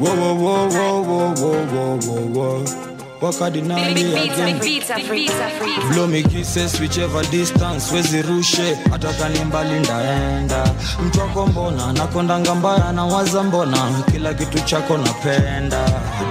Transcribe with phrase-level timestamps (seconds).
[0.00, 2.64] Whoa, whoa, whoa, whoa, whoa, whoa, whoa, whoa, whoa.
[3.20, 4.58] Wakadinali again.
[5.92, 8.74] Blow me kisses whichever distance wezi rushe.
[8.90, 10.64] Hata kani mbali ndaenda.
[11.06, 14.04] Mtu wako mbona nakondanga mbaya na waza mbona.
[14.12, 15.84] Kila kitu chako napenda.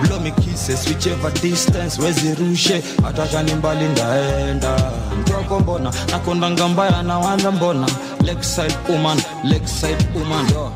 [0.08, 2.84] Blow me kisses whichever distance wezi rushe.
[3.04, 4.92] Hata kani mbali ndaenda.
[5.22, 7.88] Mtu wako mbona nakondanga mbaya na waza mbona.
[8.26, 10.46] Lakeside woman, Lakeside woman.
[10.54, 10.72] yo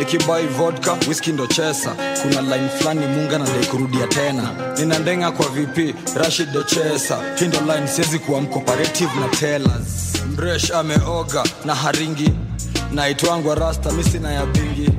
[0.00, 1.94] nikibai vodka whisky ndo chesa.
[2.22, 4.50] Kuna line fulani munga nadai kurudia tena.
[4.78, 7.18] Nina ndenga kwa vp rashid ndo chesa.
[7.38, 10.12] Hii ndo line siwezi kuwa mcooperative na tellers.
[10.36, 12.32] Mresh ameoga na haringi.
[12.92, 14.90] Naitwangwa rasta misina ya bingi.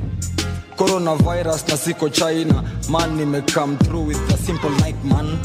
[0.76, 2.62] Coronavirus na siko china.
[2.88, 5.38] Man nimecome through with a simple night man.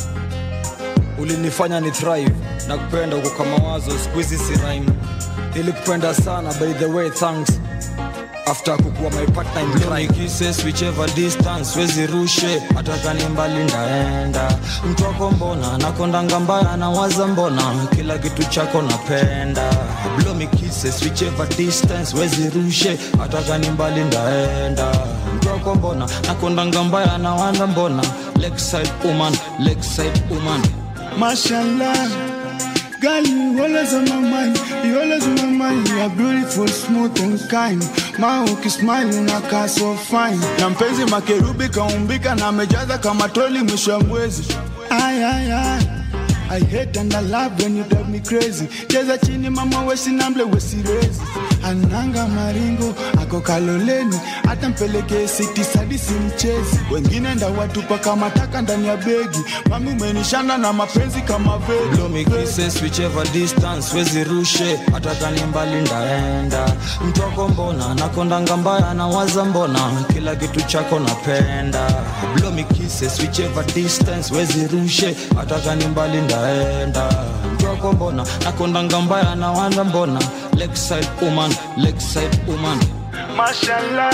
[1.20, 2.32] Ulinifanya ni thrive.
[2.68, 4.90] Na kupenda uko kwa mawazo squizi si rhyme.
[5.56, 7.52] Nilikupenda sana by the way thanks
[8.50, 12.62] after kukuwa my partner in crime kisses whichever distance wezi rushe.
[12.76, 14.58] Hata kani mbali ndaenda.
[14.92, 17.62] Mtu wako mbona nakondanga mbaya na waza mbona.
[17.96, 19.70] Kila kitu chako napenda.
[20.18, 22.98] Blow me kisses whichever distance wezi rushe.
[23.20, 24.92] Hata kani mbali ndaenda.
[25.36, 28.04] Mtu wako mbona nakondanga mbaya na waza mbona.
[28.42, 30.62] Lakeside woman, Lakeside woman.
[31.20, 32.08] Mashallah,
[33.02, 34.58] girl, you always on my mind.
[34.86, 35.88] You always on my mind.
[35.90, 37.84] You are beautiful, smooth and kind.
[38.20, 40.40] Ma ukismile unakaa so fine.
[40.60, 44.44] Na mpenzi makerubi kaumbika na amejaza kama troli mwisho mwezi.
[44.90, 45.84] Ay, ay, ay.
[46.50, 48.68] I hate and I love when you drive me crazy.
[48.88, 51.22] Cheza chini mama wesi namble wesi rezi.
[51.64, 56.80] Ananga maringo ako kaloleni, hata mpelekee siti sadi si mchezi.
[56.92, 59.40] Wengine nda watupa kama taka ndani ya begi.
[59.70, 61.96] Mami umenishana na mapenzi kama vedi.
[61.98, 66.76] blow me kisses whichever distance wezi rushe hata kani mbali ndaenda
[67.08, 69.80] mtu wako mbona nakondanga mbaya na waza mbona
[70.14, 71.88] kila kitu chako napenda
[72.36, 76.37] blow me kisses whichever distance wezi rushe hata kani mbali ndaenda
[77.54, 80.20] mtu wako mbona nakondanga mbaya na wanda mbona
[80.58, 82.80] Lakeside woman, Lakeside woman
[83.36, 84.12] Mashallah,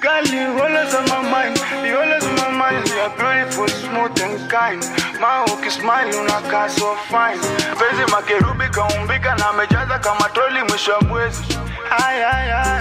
[0.00, 1.56] girl, you always on my mind.
[1.86, 2.88] You always on my mind.
[2.88, 4.84] You are beautiful, smooth and kind.
[5.20, 7.40] Ma ukismile unakaa so fine.
[7.80, 11.42] Bezi makerubi kaumbika na amejaza kama troli mwisho wa mwezi.
[12.06, 12.80] Ay, ay, ay.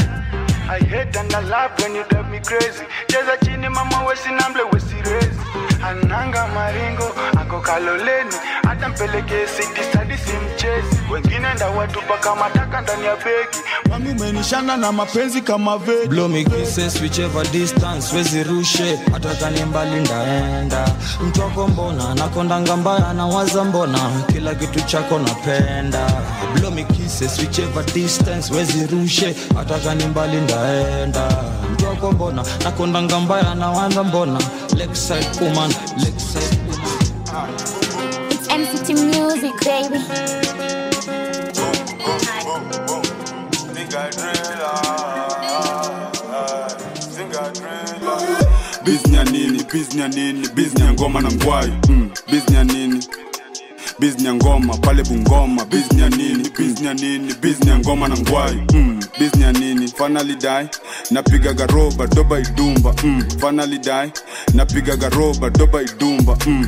[0.69, 2.83] I hate and I love when you drive me crazy.
[3.07, 5.39] Cheza chini mama wesi namble wesi rezi.
[5.83, 7.07] Ananga maringo
[7.41, 8.35] ako kaloleni,
[8.67, 11.01] hata mpelekee siti sadi si mchezi.
[11.11, 13.59] Wengine nda watupa kama taka ndani ya begi.
[13.89, 16.07] Mami umenishana na mapenzi kama vegi.
[16.07, 18.99] blow me kisses whichever distance wezi rushe.
[19.11, 20.85] Hata kani mbali ndaenda.
[21.27, 23.99] Mtoko mbona nakondanga mbaya na waza mbona.
[24.33, 26.07] Kila kitu chako napenda.
[26.55, 29.35] Blow me kisses whichever distance wezi rushe.
[29.55, 31.27] Hata kani mbali ndaenda
[31.89, 32.43] wako mbona?
[32.63, 34.39] Nakondanga mbaya na wanda mbona?
[34.77, 37.53] Lakeside woman, Lakeside woman
[38.31, 39.99] It's MCT Music, baby.
[48.85, 49.63] biznya nini?
[49.73, 50.47] Biznya nini?
[50.55, 51.71] Biznya ngoma na ngwai.
[51.89, 52.09] Mm.
[52.31, 52.99] biznya nini
[53.99, 58.99] biznya ngoma pale bungoma biznya nini biznya nini biznya ngoma na ngwai mm.
[59.19, 60.69] biznya nini finally die
[61.11, 63.23] napiga garoba doba idumba mm.
[63.39, 64.11] finally die
[64.53, 66.67] napiga garoba doba idumba mm.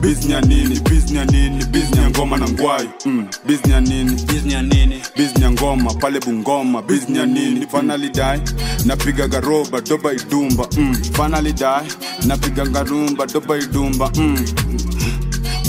[0.00, 3.26] biznya nini biznya nini biznya ngoma na ngwai mm.
[3.46, 8.40] biznya nini biznya nini biznya ngoma pale bungoma biznya nini finally die
[8.86, 10.94] napiga garoba doba idumba mm.
[10.94, 11.92] finally die
[12.26, 14.46] napiga garumba doba idumba mm.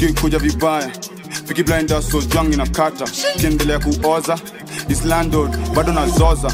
[0.08, 0.92] Kikuja vibaya
[1.48, 3.06] Piki blinder so jwangi na kata
[3.40, 4.40] kiendelea kuoza
[4.88, 6.54] this landlord bado nazoza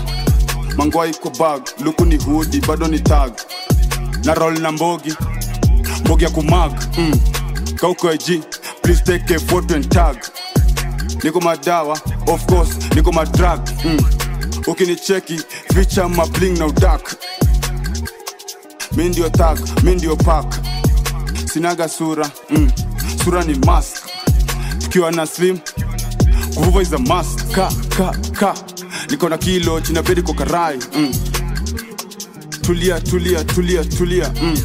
[0.78, 3.34] mangwai kwa bag luku ni hudi bado ni tag.
[4.24, 5.14] Na roll na mbogi
[6.02, 6.72] mbogi ya kumag.
[6.98, 7.20] Mm.
[7.76, 8.42] kauko IG
[8.82, 10.18] please take a photo and tag.
[11.24, 14.00] Niko madawa of course niko madrag mm.
[14.68, 15.42] ukinicheki
[15.74, 17.16] ficha mabling na udak.
[18.96, 20.46] Mi ndio tag mi ndio pak
[21.54, 22.72] sinaga sura mm.
[23.28, 24.06] Sura ni mask
[24.80, 25.60] tukiwa na slim
[26.56, 27.52] kuvuva is a must.
[27.54, 28.54] Ka ka ka.
[29.10, 30.80] Niko na kilo china bedi kwa karai.
[30.96, 31.12] Mm.
[32.62, 34.32] tulia tulia tulia tulia.
[34.42, 34.58] Mm.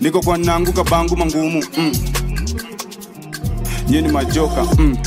[0.00, 1.64] niko kwa nangu kabangu mangumu.
[1.76, 1.92] Mm.
[3.88, 4.64] nyeni majoka.
[4.78, 4.98] Mm.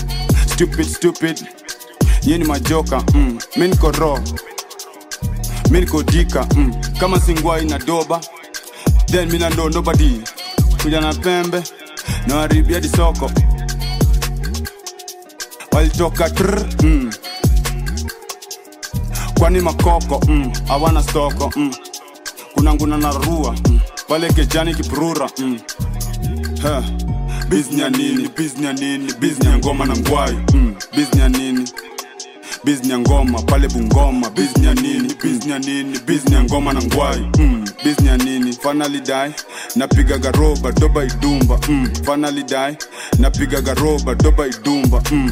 [0.53, 1.45] stupid stupid.
[2.25, 3.03] Nyeni majoka.
[3.13, 3.39] Mm.
[3.57, 4.19] mi niko ro
[5.69, 6.47] mi dika.
[6.55, 6.73] Mm.
[6.99, 8.21] kama singwai na doba
[9.07, 10.21] then mina ndo nobody.
[10.81, 11.63] Kuja na pembe
[12.27, 13.31] na haribia disoko
[15.71, 17.11] walitoka tr mm.
[19.39, 20.51] kwani makoko mm.
[20.69, 21.73] awana stoko mm.
[22.53, 23.79] kunanguna na rua mm.
[24.07, 25.59] pale kejani kiprura mm.
[26.63, 26.83] Ha.
[27.49, 30.75] bizni nini bizni nini bizni ngoma na ngwai mm.
[30.95, 31.69] bizni nini
[32.65, 36.81] bizni ya ngoma pale bungoma bizni ya nini bizni ya nini bizni ya ngoma na
[36.81, 37.65] ngwai mm.
[37.83, 39.33] bizni ya nini finally die
[39.75, 41.89] napiga garoba doba idumba mm.
[42.05, 42.77] finally die
[43.19, 45.31] napiga garoba doba idumba mm.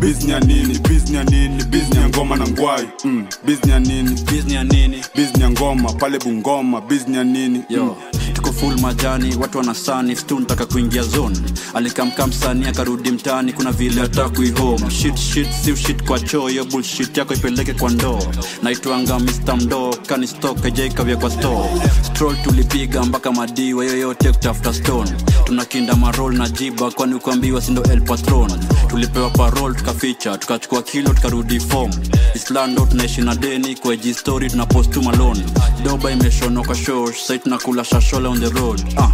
[0.00, 0.78] Bizni ya nini?
[0.88, 1.64] Bizni ya nini?
[1.64, 2.88] Bizni ya ngoma na ngwai.
[3.04, 3.26] Mm.
[3.46, 4.10] bizni ya nini?
[4.32, 5.02] Bizni ya nini?
[5.16, 6.80] Bizni ya ngoma pale bungoma.
[6.80, 7.62] Bizni ya nini?
[7.68, 7.96] Yo.
[8.34, 11.38] Tuko full majani watu wanasani stu ntaka kuingia zone.
[11.74, 17.16] Alikamka msani akarudi mtani kuna vile atakui home shit shit si shit kwa choyo bullshit
[17.16, 18.18] yako ipeleke kwa ndoo.
[18.62, 21.68] Naitwanga mr mdoo kanistok ajaikavya kwa store.
[22.02, 25.10] Stroll tulipiga mpaka madiwa yoyote kutafuta stone.
[25.44, 28.50] Tunakinda marol na jiba kwani ukuambiwa sindo el patron.
[28.88, 31.90] Tulipewa parol tukaficha tukachukua kilo tukarudi form.
[32.34, 35.42] Islando tunaishi na deni kwa jistori tunapostu malon
[35.84, 38.82] doba imeshonoka shosh sai tunakula shashole on the road.
[38.96, 39.10] Ah.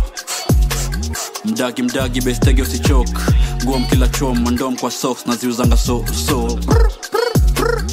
[1.44, 3.08] mdagi mdagi bestege usichok
[3.64, 6.58] guom kila chom mandom kwa socks naziuzanga so so.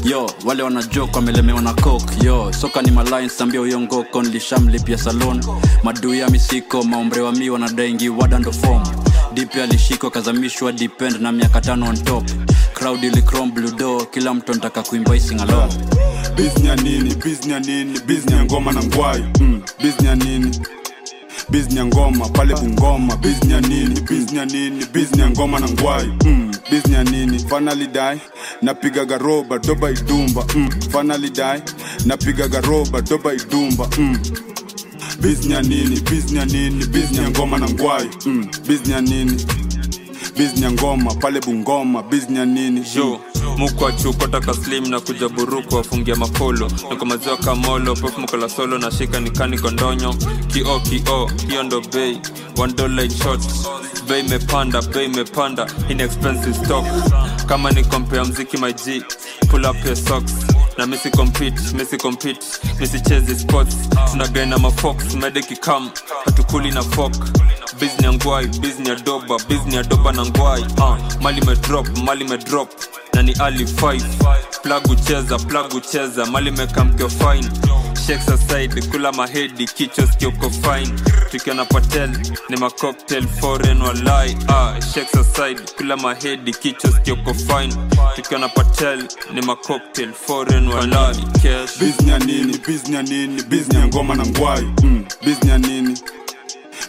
[0.04, 5.44] Yo wale wanajok wamelemewa na cok yo soka ni malines ambia uyongoko nilishamlipia salon.
[5.84, 8.54] Maduya misiko maombre wa mi wanadaingi wadando
[9.34, 12.24] dipe alishikwa kazamishwa depend na miaka tano on top
[12.84, 18.46] crowd ilicrom bludo kila mtu anataka kuimba business ya nini business ya nini business ya
[18.46, 19.62] ngoma na ngwai mm.
[20.04, 20.60] ya nini
[21.50, 25.68] business ya ngoma pale bungoma business ya nini business ya nini business ya ngoma na
[25.70, 26.52] ngwai mm.
[26.92, 28.22] ya nini finally die
[28.62, 30.70] napiga garoba doba idumba mm.
[30.92, 31.62] finally die
[32.06, 34.20] napiga garoba doba idumba mm.
[35.22, 38.48] bizni ya nini biznya nini biznya ngoma na ngwai mm.
[38.68, 39.46] bizni ya nini
[40.38, 42.84] bizni ya ngoma pale bungoma biznya nini?
[42.96, 43.20] Yo
[43.58, 48.92] mukwachu taka slim na kuja buruku wafungia makolo niko maziwa kamolo pofu mkola solo na
[48.92, 50.14] shika nikani kondonyo.
[50.48, 52.20] Kio kio hiyo ndo bei.
[52.58, 53.42] One dollar shot
[54.08, 55.68] bei imepanda bei imepanda.
[55.90, 56.86] Inexpensive stock.
[57.46, 59.02] Kama ni kompea mziki my g
[59.50, 60.34] pull up your socks.
[60.78, 62.40] Na misi compete misi compete.
[62.80, 63.76] Misi misichezi sports
[64.12, 65.90] tunagaina mafox medekikam
[66.26, 67.14] hatukuli na fok
[67.80, 70.62] bizni ya ngwai bizni ya doba bizni ya doba na ngwai.
[70.78, 72.70] Uh, mali medrop mali medrop
[73.14, 74.02] na ni ali 5
[74.64, 77.50] plug ucheza plug ucheza mali mekamkio fine.
[78.08, 81.00] Shakes aside kula mahedi kichwa skioko fine.
[81.32, 82.10] Tukiona na patel
[82.50, 87.76] ni macocktail foreign walai ah, shakes aside kula mahedi kichwa skioko fine.
[88.16, 91.80] Tukiona na patel ni macocktail foreign walai cash.
[91.80, 95.06] Biznya nini biznya nini biznya ngoma na ngwai mm.
[95.26, 96.00] bizni nini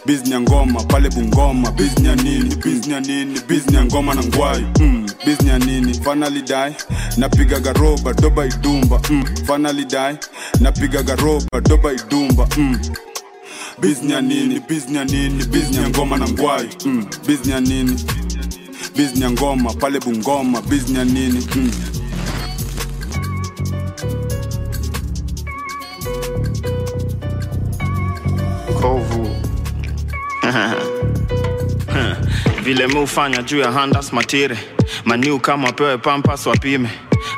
[0.05, 4.23] bizni ya ngoma pale bungoma bizni ya nini bizni ya nini bizni ya ngoma na
[4.23, 5.05] ngwai mm.
[5.25, 6.75] bizni ya nini finally die
[7.17, 9.25] napiga garoba doba idumba mm.
[9.47, 10.17] finally die
[10.59, 12.79] napiga garoba doba idumba mm.
[13.81, 17.05] bizni ya nini bizni ya nini bizni ya ngoma na ngwai mm.
[17.27, 18.05] bizni ya nini
[18.95, 21.71] bizni ya ngoma pale bungoma bizni ya nini mm.
[32.65, 34.57] Vile mi hufanya juu ya handas matire
[35.05, 36.89] maniu kama wapewe pampas wapime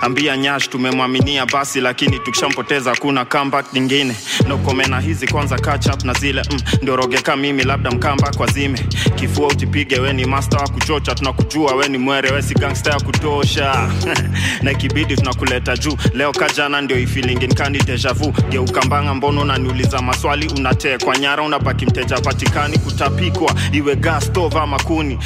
[0.01, 4.15] ambia nyash tumemwaminia basi lakini tukishampoteza kuna comeback nyingine.
[4.47, 8.79] Nokomena hizi kwanza catch up na zile mm, ndio rogeka mimi labda mkamba kwa zime.
[9.15, 12.99] Kifua utipige we ni master wa kuchocha tunakujua we ni mwere we si gangster ya
[12.99, 13.89] kutosha.
[14.63, 15.97] Na ikibidi tunakuleta juu.
[16.13, 18.33] Leo kajana ndio ifilingin kani deja vu.
[18.49, 21.17] Geukambanga mbono unaniuliza maswali unatekwa.
[21.17, 23.55] Nyara unabaki mteja patikani kutapikwa.
[23.71, 24.77] Iwe gas stove ama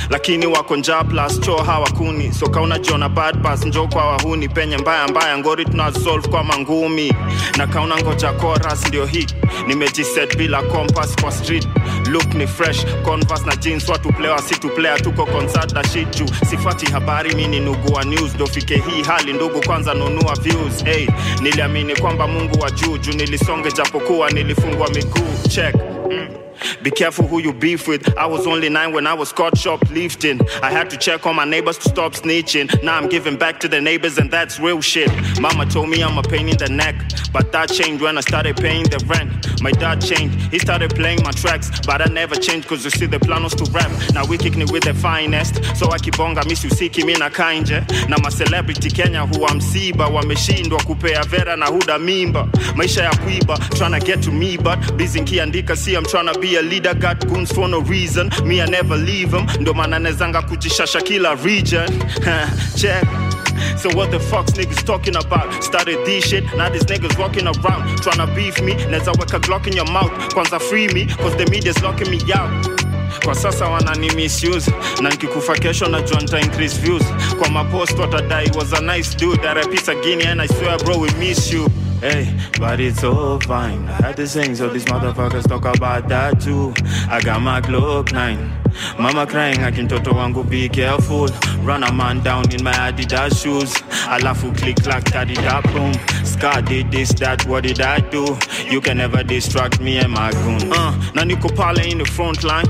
[0.09, 2.33] lakini wako njaa plus choo hawakuni.
[2.33, 7.13] Soka unajiona bad pass njoo kwa wahuni penye mbaya mbaya ngori tunasolve kwa mangumi.
[7.57, 9.27] Na kauna ngoja chorus ndio hii.
[9.67, 11.67] Nimejiset bila compass kwa street.
[12.11, 16.25] Look ni fresh converse na jeans watu plewa si tuplea tuko concert na shit juu.
[16.49, 19.33] Sifati habari mi ni wa news ndo fike hii hali.
[19.33, 21.07] Ndugu kwanza nunua views hey,
[21.41, 25.47] niliamini kwamba mungu wa juu juu nilisonge japokuwa nilifungwa miguu.
[25.49, 25.75] Check
[26.11, 26.27] mm.
[26.83, 28.17] Be careful who you beef with.
[28.17, 30.41] I was only nine when I was caught shoplifting.
[30.61, 32.83] I had to check on my neighbors to stop snitching.
[32.83, 35.09] Now I'm giving back to the neighbors, and that's real shit.
[35.39, 36.95] Mama told me I'm a pain in the neck,
[37.31, 39.61] but that changed when I started paying the rent.
[39.61, 43.05] My dad changed, he started playing my tracks, but I never changed cause you see
[43.05, 43.91] the plan was to rap.
[44.13, 47.13] Now we kicking it with the finest, so I keep on miss you siki mi
[47.13, 47.85] na kanje.
[48.09, 52.47] Na ma celebrity Kenya who I'm huwa msiba, wameshindwa kupea vera na huda mimba.
[52.75, 56.55] Maisha ya kuiba, tryna get to me, but busy nkiandika si see I'm tryna be
[56.55, 58.29] a leader got goons for no reason.
[58.43, 61.87] Me I never leave them ndo maana nezanga kujishasha kila region.
[62.75, 63.05] Check.
[63.77, 65.63] So what the fuck's niggas talking about?
[65.63, 67.83] Started this shit, now these niggas walking around.
[68.01, 68.73] Tryna beef me.
[68.73, 72.51] Neza weka Glock in your mouth, kwanza free me, cause the media's locking me out.
[73.23, 74.71] Kwa sasa wanani misuse.
[75.01, 77.03] Na nikikufa kesho najua nita increase views.
[77.39, 79.47] Kwa mapost watadai was a nice dude.
[79.47, 81.67] Arapisa guinea and I swear bro we miss you
[82.01, 83.87] Hey, but it's all fine.
[83.87, 86.73] I had to sing, so these motherfuckers talk about that too.
[87.07, 88.57] I got my Glock 9.
[88.97, 91.27] Mama crying, akintoto wangu be careful.
[91.61, 93.73] Run a man down in my Adidas shoes.
[94.09, 95.93] Alafu click clack, daddy da boom.
[96.25, 98.35] Scar did this, that, what did I do?
[98.71, 100.71] You can never distract me and my goon.
[100.73, 102.65] Uh, na niko pale in the front line.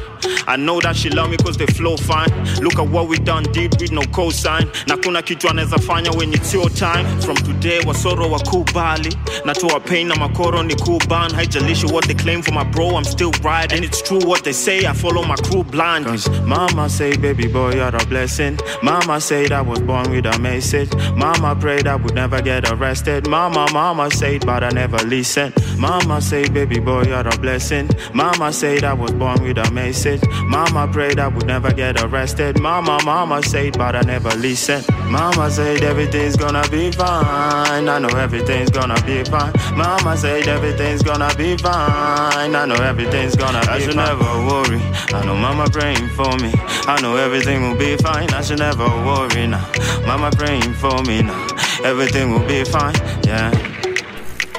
[0.47, 2.29] I know that she love me cause they flow fine.
[2.61, 4.65] Look at what we done did with no cosign.
[4.87, 7.05] Na kuna kitu anaweza fanya when it's your time.
[7.21, 9.15] From today wasoro wakubali.
[9.45, 11.31] Natoa pain na makoro ni kuban.
[11.31, 13.71] Haijalishi what they claim for my bro, I'm still right.
[13.71, 16.05] And it's true what they say, I follow my crew blind.
[16.05, 18.57] Cause mama say, baby boy, you're a blessing.
[18.83, 20.93] Mama said I was born with a message.
[21.15, 23.27] Mama prayed I would never get arrested.
[23.27, 25.53] Mama, mama said, but I never listened.
[25.77, 27.89] Mama said, baby boy, you're a blessing.
[28.13, 30.21] Mama said I was born with a message.
[30.43, 32.59] Mama prayed I would never get arrested.
[32.61, 34.85] Mama, mama said, but I never listened.
[35.09, 37.89] Mama said everything's gonna be fine.
[37.89, 39.53] I know everything's gonna be fine.
[39.75, 42.55] Mama said everything's gonna be fine.
[42.55, 43.75] I know everything's gonna be fine.
[43.75, 44.81] I should never worry.
[45.13, 46.51] I know mama praying for me.
[46.87, 48.29] I know everything will be fine.
[48.33, 49.65] I should never worry now.
[50.05, 51.47] Mama praying for me now.
[51.83, 52.95] Everything will be fine.
[53.23, 53.51] Yeah.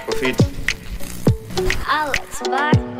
[0.06, 0.36] Profit.
[1.86, 2.91] Alex back.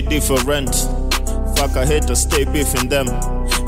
[0.00, 0.74] Stay different.
[1.56, 3.06] Fuck I hate to stay beefing them.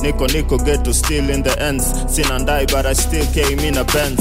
[0.03, 1.87] Nico Nico get to steal in the ends.
[2.15, 4.21] Sin and die, but I still came in a Benz.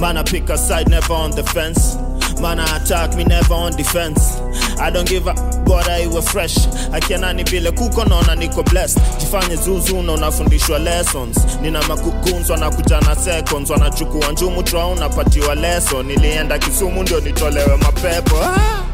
[0.00, 1.96] Man, I pick a side, never on the fence.
[2.40, 4.36] Man, I attack me, never on defense.
[4.78, 6.56] I don't give a bora iwe fresh
[6.92, 13.16] akianani vile kuko naona niko blessed jifanye zuzu na unafundishwa lessons nina makukunzwa na kujana
[13.16, 18.84] seconds wanachukua njumu tra unapatiwa lesson nilienda kisumu ndio nitolewe mapepo ah!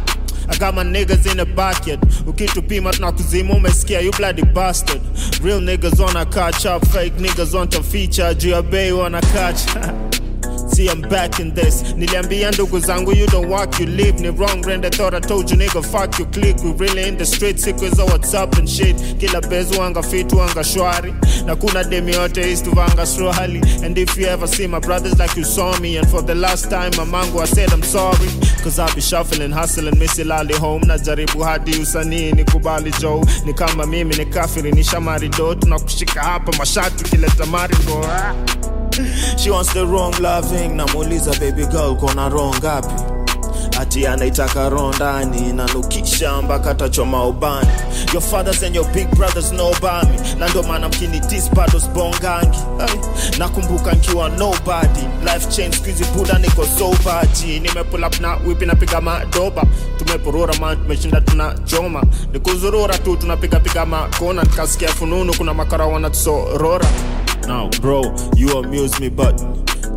[0.49, 2.01] I got my niggas in the backyard.
[2.27, 5.01] Ukitupima tunakuzima umesikia you bloody bastard.
[5.43, 8.35] Real niggas wanna catch up, fake niggas want to feature.
[8.35, 8.93] Juu ya bei
[9.33, 10.21] catch.
[10.69, 11.83] See I'm back in this.
[11.97, 14.21] Niliambia ndugu zangu you don't walk you live.
[14.21, 16.57] Ni wrong brand I thought I told you nigga fuck you click.
[16.65, 18.97] We really in the street siku hizo whatsapp and shit.
[19.19, 21.15] Kila bezu anga fitu anga shwari.
[21.47, 23.61] Na kuna demi yote east vanga swahili.
[23.85, 25.97] And if you ever see my brothers like you saw me.
[25.99, 28.29] And for the last time mamangu I said I'm sorry.
[28.63, 30.83] Cause I be shuffling, hustling, misilali home.
[30.87, 33.25] Najaribu hadi usanii nikubali Joe.
[33.45, 35.55] Ni kama mimi ni kafiri nishamari do.
[35.55, 38.05] Tunakushika hapa mashatu kileta maringo.
[38.07, 38.35] Ah.
[39.39, 40.77] She wants the wrong loving.
[40.77, 42.95] Namuuliza baby girl kona wrong ngapi?
[43.81, 47.69] Ati anaitaka roho ndani nanukisha mpaka tachoma ubani.
[48.13, 50.35] Your fathers and your big brothers about me.
[50.39, 52.59] Na ndo maana mkinitis bado sbongangi
[53.39, 55.01] nakumbuka nkiwa nobody.
[55.25, 59.63] Life change skuizi buda niko sobaji nimepulap na wipi napiga madoba.
[59.99, 62.03] Tumeporora man tumeshinda tuna tunachoma.
[62.33, 64.43] Nikuzurura tu tunapigapiga makona.
[64.43, 66.87] Nikasikia fununu kuna makara wanatusorora
[67.47, 69.39] Now, bro, you amuse me, but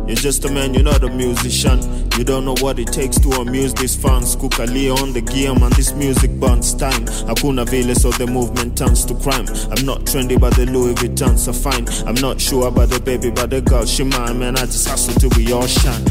[0.06, 1.80] you're just a man, you're not a musician.
[2.16, 4.36] You don't know what it takes to amuse these fans.
[4.36, 7.04] Kukalia on the gear, man, this music burns time.
[7.26, 9.46] Hakuna vile, so the movement turns to crime.
[9.70, 11.86] I'm not trendy, but the Louis Vuittons are fine.
[12.06, 14.56] I'm not sure about the baby, but the girl, she mine, man.
[14.56, 16.04] I just hustle till we all shine.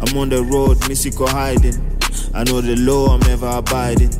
[0.00, 1.74] I'm on the road, Missiko hiding.
[2.34, 4.10] I know the law, I'm ever abiding.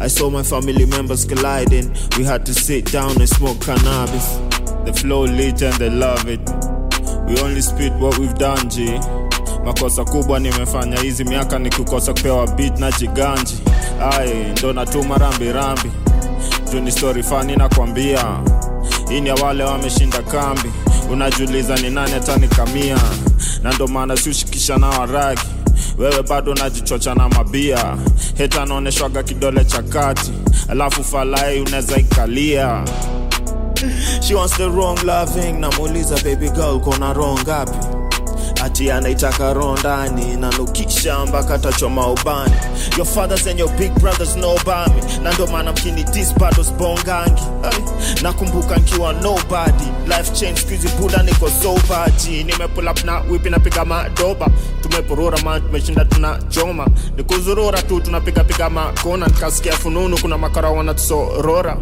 [0.00, 1.94] I saw my family members colliding.
[2.16, 4.47] We had to sit down and smoke cannabis.
[4.88, 6.40] The flow lit and they love it.
[7.28, 8.86] We only spit what we've done, G.
[9.64, 13.58] Makosa kubwa nimefanya hizi miaka ni kukosa kupewa beat na jiganji.
[14.12, 15.90] Ai, ndo natuma rambi rambi.
[16.72, 18.24] Juu ni story fani nakwambia.
[19.08, 20.70] Hii ni wale wameshinda kambi.
[21.10, 22.98] Unajiuliza ni nani atanikamia.
[23.62, 25.42] Na ndo maana siushikisha na waragi.
[25.98, 27.96] Wewe bado unajichocha na mabia.
[28.36, 30.32] Heta anaoneshwaga kidole cha kati.
[30.68, 32.84] Alafu falai unaweza ikalia.
[34.28, 35.60] She wants the wrong loving.
[35.60, 37.78] Namuuliza baby girl kona wrong ngapi?
[38.64, 42.54] Ati anaitaka roho ndani nanukisha mpaka tachoma ubani.
[42.96, 45.18] Your fathers and your big brothers know about me.
[45.22, 47.42] Na ndo maana mkinitis bado sbongangi
[48.22, 49.84] nakumbuka nkiwa nobody.
[50.06, 54.48] Life change skuizi buda niko sobaji nimepulap na wipi napiga madoba.
[54.82, 59.26] Tumepurura man tumeshinda tuna tunachoma nikuzurura tu tunapigapiga makona.
[59.26, 61.76] Nikasikia fununu kuna makara wanatusorora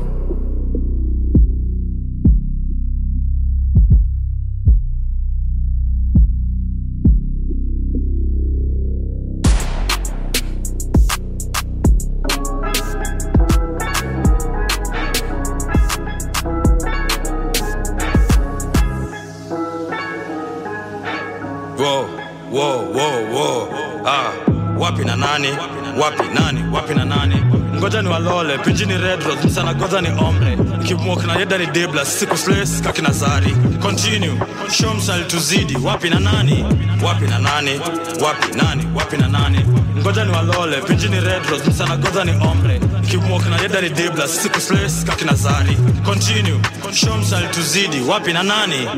[28.67, 30.59] ni walole pinjini red rose msana goza ni ombre.
[30.87, 34.39] Kibmok na yeda ni debla siku sles kakina zari continue
[34.73, 35.77] show msali tuzidi.
[35.85, 36.65] Wapi na nani?
[37.05, 37.81] Wapi na nani?
[38.23, 38.85] Wapi nani?
[38.95, 39.59] Wapi na nani?
[39.99, 42.81] Ngoja ni walole pinjini red rose msana goza ni ombre.
[43.11, 46.61] Kibmok na yeda ni debla siku sles kakina zari continue
[46.93, 48.01] show msali tuzidi.
[48.01, 48.89] Wapi na nani?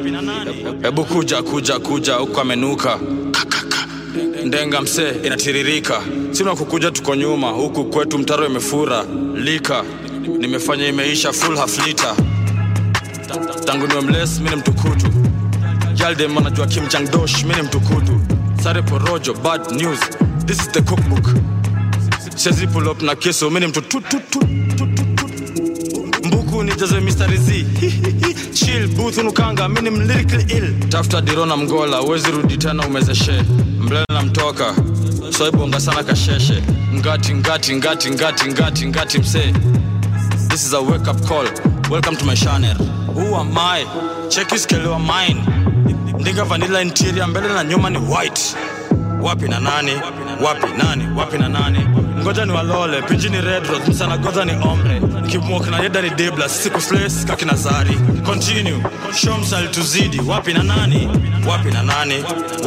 [0.82, 2.98] Hebu kuja kuja kuja huku amenuka.
[4.44, 6.00] Ndenga msee inatiririka
[6.38, 7.50] sina kukuja tuko nyuma.
[7.50, 9.04] Huku kwetu mtaro imefura.
[9.34, 9.84] Lika
[10.38, 12.14] nimefanya imeisha full half liter.
[13.64, 15.06] Tangu niwe mles mi ni mtukutu.
[15.96, 18.20] Yaldem anajua kim jang dosh mi ni mtukutu.
[18.62, 19.98] Sare porojo bad news.
[20.46, 21.28] This is the cookbook.
[22.36, 24.02] Sezi pull up na keso mi ni tu
[26.24, 27.64] mbuku nijaze mistari z.
[28.54, 30.88] Chill booth unukanga mi ni mlyrically ill.
[30.88, 33.42] Tafuta dirona mgola uwezi rudi tena umezeshe
[33.80, 34.22] mbele na
[35.28, 36.62] mtoka soibonga sana kasheshe
[36.94, 39.52] ngati ngati ngati ngati ngati ngati msee
[40.48, 41.44] this is a wake up call.
[41.90, 42.74] Welcome to my channel.
[43.14, 43.84] Who am i?
[44.30, 45.44] Scale mine.
[46.18, 48.56] Ndinga vanilla interior mbele na nyuma ni white.
[49.22, 49.92] Wapi na nani
[50.44, 51.04] wapi nani?
[51.16, 51.78] Wapi na nani?
[51.94, 55.78] Wapi na nani ngoja ni walole pinjini red rose msana goza ni omre kibmok na
[55.82, 57.98] yeda ni debla sisi kufles kakina zari.
[58.26, 58.82] Continue
[59.40, 61.08] msali tuzidi wapi na nani?
[61.48, 62.14] Wapi na nani?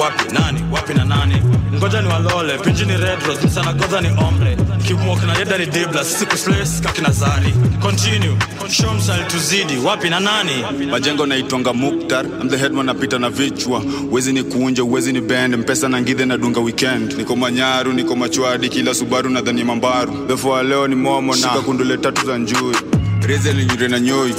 [0.02, 0.64] Wapi nani?
[0.72, 1.36] Wapi na nani?
[1.74, 6.04] Ngoja ni walole pinjini red rose msana goza ni omre kibmok na yeda ni debla
[6.06, 7.54] sisi kufles kakina zari.
[7.82, 8.36] Continue
[8.98, 10.52] msali tuzidi wapi na nani?
[10.92, 13.84] Majengo naitwanga muktar I'm the headman napita na vichwa.
[14.12, 17.14] Wezi ni kuunja wezi ni bend mpesa na ngidhe na dunga weekend.
[17.18, 20.28] Niko manyaru niko machwadi kila subaru nadhani mambaru.
[20.28, 21.38] Therefore leo ni momo na.
[21.38, 22.76] Shika kundule tatu za njui.
[23.22, 24.34] Reze linyure na nyoi.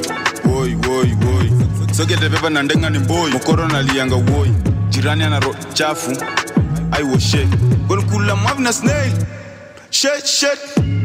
[0.45, 1.53] Woi woi woi.
[1.97, 3.31] Sogete beba na ndenga ni mboi.
[3.33, 4.53] Mokoro nalianga woi.
[4.89, 6.17] Jirani ana ro chafu.
[6.93, 7.49] Aiwoshe
[7.89, 9.13] gonkula mavi na snail.
[9.91, 10.59] Shet shet.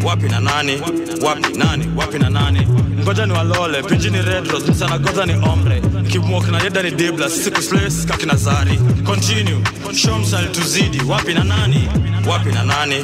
[0.06, 0.82] Wapi na nani?
[1.22, 1.92] Wapi na nani?
[1.98, 2.68] Wapi na nani
[3.08, 7.30] ngoja ni walole pinji ni redros msana goza ni omre kibmok na yeda ni dibla
[7.30, 8.80] sisi sles kakina zari.
[9.06, 9.62] Continue
[9.96, 11.90] show msali tuzidi wapi na nani?
[12.30, 12.96] Wapi na nani?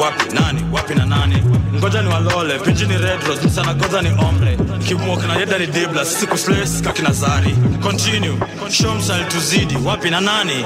[0.00, 0.64] Wapi nani?
[0.72, 1.36] Wapi na nani?
[1.74, 6.04] Ngoja ni walole pinji ni redros msana goza ni omre kibmok na yeda ni dibla
[6.04, 7.54] sisi sles kakina zari.
[7.82, 8.38] Continue
[8.70, 10.64] show msali tuzidi wapi na nani?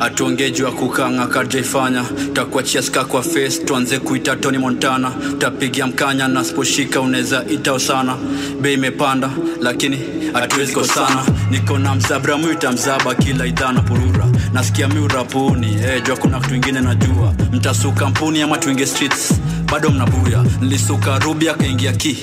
[0.00, 5.12] Atuongejwa kukanga kajaifanya takuachia ska kwa face tuanze kuita tony montana.
[5.38, 8.16] Tapigia mkanya na sposhika unaweza itao sana.
[8.60, 9.98] Bei imepanda lakini
[10.32, 11.24] hatuwezi kosana.
[11.50, 14.26] Niko na mzabra mwita mzaba kila idhana purura.
[14.52, 17.34] Nasikia miurapuni hey, jua kuna kitu ingine najua.
[17.52, 19.32] Mtasuka mpuni ama tuinge streets
[19.72, 20.44] bado mnabuya.
[20.60, 22.16] Nilisuka rubi akaingia ki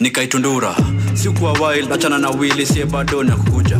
[0.00, 0.74] nikaitundura.
[1.14, 3.76] Sikuwa wild achana na wili sie bado na kukuja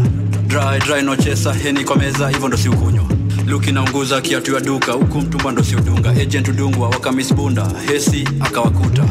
[0.46, 3.04] dry dry nochesa heni kwa meza hivyo ndo siukunywa.
[3.46, 6.10] Luki naunguza kiatu ya duka huku mtumba ndo siudunga.
[6.10, 9.04] Agent udungwa wakamisbunda hesi akawakuta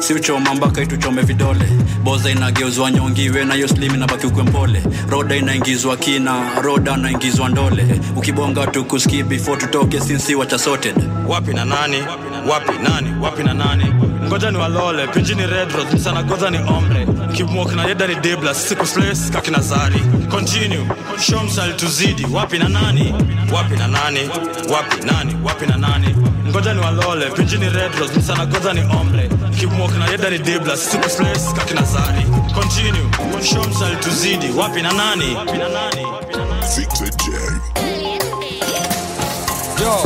[0.00, 1.68] siuchoma mpaka ituchome vidole.
[2.02, 4.82] Boza inageuzwa nyongiwe nayo slim inabaki ukwe mpole.
[5.10, 8.00] Roda inaingizwa kina roda anaingizwa ndole.
[8.16, 10.94] Ukibonga tukuski before tutoke sinsi wacha sorted.
[11.28, 11.96] Wapi na nani?
[12.50, 13.14] Wapi nani?
[13.22, 13.84] Wapi na nani?
[14.26, 17.06] Ngoja ni walole pinjini red rose msana goza ni ombre.
[17.32, 20.00] Kibmok na yeda ni debla sisi kusplace kakina zari.
[20.30, 20.86] Continue
[21.20, 22.26] show msali tuzidi.
[22.32, 23.14] Wapi na nani?
[23.52, 24.20] Wapi na nani?
[24.72, 25.36] Wapi nani?
[25.44, 26.14] Wapi na nani?
[26.48, 28.80] Ngoja ni walole pinjini red rose msana goza ni
[29.62, 32.22] ombre walking na yeda ni debla super slice kakina zari
[32.54, 33.44] continue.
[33.44, 35.34] Show msali tuzidi wapi na nani?
[35.34, 36.02] Na nani?
[39.80, 39.98] Yo,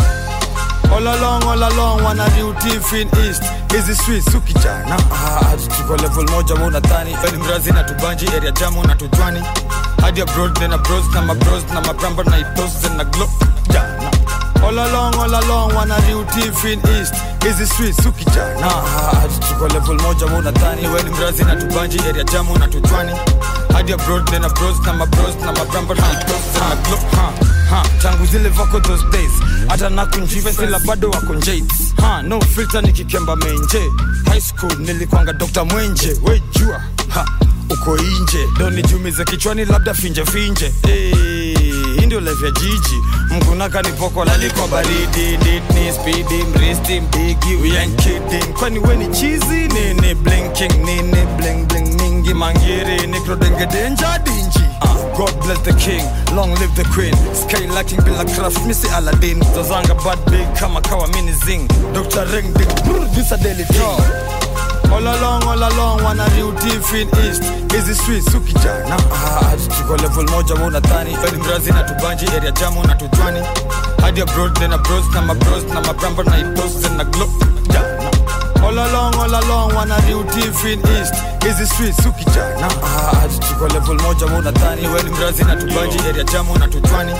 [0.97, 2.25] all along, all along, wana
[2.61, 3.43] tiff in east.
[3.73, 4.97] Hizi street sukijana
[5.51, 9.43] hadi tuko level moja wa tani Feli mrazi na tubanji area jamu na tujwani.
[10.01, 13.29] Hadi abroad then bros na mabros na mabramba na itos na glo
[13.73, 14.11] jana
[14.63, 15.97] all along, all along, wana
[16.35, 18.67] tiff in east hizi street sukijana
[19.13, 23.13] hadi tuko level moja wa unadhani weni mrazi na tubanji area jamu na tujwani.
[23.73, 27.33] Hadi abroad nena bros na mabros na mabramba na itos na glo ha
[27.71, 27.83] ha.
[28.03, 29.31] Tangu zile vako those days
[29.69, 31.73] hata nakunjive sila bado wako njeit.
[32.01, 33.83] Ha no filter nikikemba menje.
[34.31, 36.17] High school nilikwanga dr mwenje.
[36.23, 36.81] Wejua
[37.71, 38.49] uko inje.
[38.59, 40.73] Donijumize kichwani labda finje finje.
[40.87, 41.13] Hey,
[42.01, 45.37] hii life ya jiji mgunaka ni poko lalikwa baridi.
[45.37, 47.57] Ditni spidi mristi mbigi
[47.97, 48.53] kidding.
[48.59, 54.59] Kwani we ni chizi nini blinking nini bling bling mingi mangiri nikrodengedenja dinji.
[54.83, 56.05] Uh, god bless the king
[56.37, 57.15] long live the queen.
[57.35, 59.41] Sky lacking bila craft misi aladdin.
[59.55, 61.69] Zazanga bad big kama kawa mini zing.
[61.95, 64.48] Dr ring big brr, this a daily thing
[64.91, 67.43] All along, all along, wana real thief in east.
[67.73, 71.17] Hizi streets ukijana ah, tuko level moja wa unadhani?
[71.17, 73.41] Feli mrazi na tubanji area jamu na tujwani
[74.03, 77.29] hadi abroad then abroad, na mabros na mabramba na itos na glow
[79.29, 81.15] All along, wana real thief in east.
[81.45, 82.69] Hizi street suki jana
[83.21, 87.13] hadi tuko level moja wa unadhani weni mrazi na tubaji area jamu na tutwani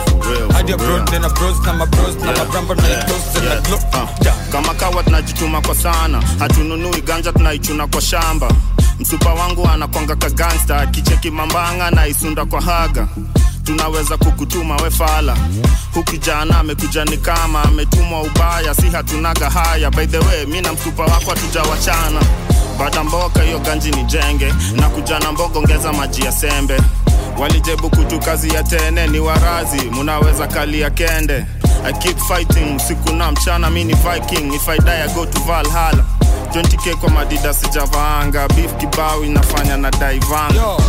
[0.53, 1.31] hadi abroad real.
[1.31, 3.79] bros na mabros na mabramba na itos na glo
[4.53, 8.49] kama kawa tunajituma kwa sana hatununui ganja tunaichuna kwa shamba.
[9.01, 13.09] Msupa wangu anakwanga kagangsta akicheki mambanga na isunda kwa haga
[13.73, 15.37] tunaweza kukutuma wefala
[15.95, 19.91] hukijana amekuja ni kama ametumwa ubaya si hatunaga haya.
[19.91, 22.21] By the way mi na mtupa wako hatujawachana.
[22.79, 24.55] Bada mboka hiyo ganji ni jenge.
[24.77, 26.81] Na kujana mbogo ongeza maji ya sembe.
[27.39, 29.81] Walijebu kutu kazi ya tene ni warazi.
[29.91, 31.47] Munaweza kalia kende.
[31.87, 34.55] I keep fighting usiku na mchana mi ni viking.
[34.55, 36.05] If I die I go to Valhalla.
[36.53, 40.81] 20k kwa madida sijavaanga beef kibao inafanya na daivanga Yo.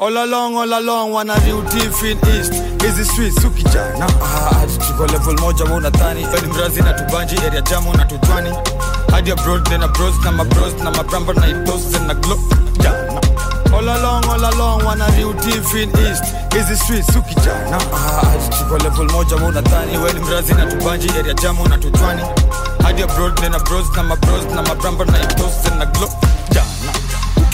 [0.00, 5.34] All along, all along, wana real thief in east hizi streets ukijana ah, tuko level
[5.38, 6.26] moja wa unadhani.
[6.26, 8.50] Weni mrazi na tubanji area jamu na tutwani
[9.10, 12.38] hadi abroad then abros na mabros na mabramba na itos na glo
[12.82, 13.20] jana
[13.76, 16.24] All along, all along, wana real thief in east.
[16.54, 18.22] Hizi streets ukijana ah,
[18.58, 19.98] tuko level moja wa unadhani.
[19.98, 22.22] Weni mrazi na tubanji area jamu na tutwani
[22.82, 26.08] hadi abroad then abros na mabros na mabramba na itos na glo
[26.50, 26.66] jana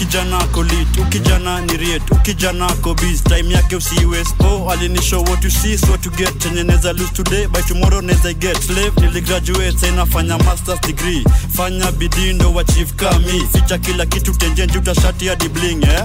[0.04, 3.22] ukijana ko lit ukijana ni riet ukijana ko biz.
[3.22, 6.38] Time yake usiwespo alinisho what you see so to get.
[6.38, 8.56] Chenye neza lose today by tomorrow neza get.
[8.62, 11.24] Slave niligraduate sa inafanya masters degree.
[11.56, 13.46] Fanya bidii ndo achieve kami.
[13.52, 15.48] Ficha kila kitu tenjenji utashati hadi
[15.82, 16.02] eh?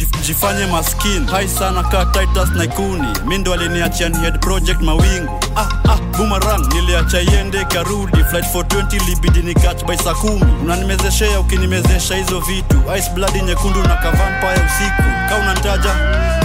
[0.00, 3.08] Jif- jif- jifanye maskin hai sana ka titus naikuni.
[3.26, 5.40] Mi ndo aliniachia ni head project mawingu.
[5.56, 6.66] Ah, ah, boomerang.
[6.74, 10.52] Niliacha iende karudi flight 420 libidi ni catch by saa kumi.
[10.62, 12.82] Unanimezeshea ukinimezesha hizo vitu.
[12.98, 15.02] Ice blood nyekundu na kavampaya usiku.
[15.28, 15.94] Kaunantaja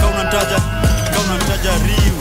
[0.00, 0.56] kaunantaja
[1.14, 2.16] ka unantaja riu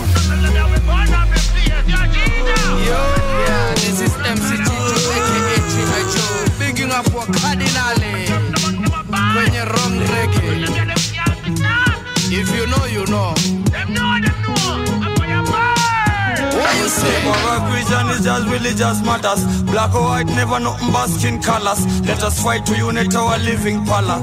[18.35, 19.63] Just religious matters.
[19.63, 21.79] Black or white, never nothing but skin colors.
[22.01, 24.19] Let us fight to unite our living pala.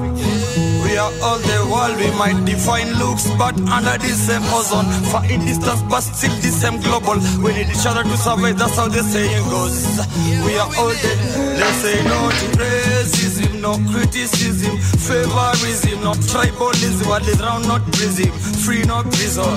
[0.84, 4.84] We are all the world, we might define looks, but under the same ozone.
[5.08, 7.16] Far in distance, but still the same global.
[7.40, 9.80] We need each other to survive, that's how the saying goes.
[10.44, 11.12] We are all the,
[11.56, 18.30] let's say no to racism, no criticism, favorism, no tribalism, what is round, not prism,
[18.60, 19.48] free, not prison.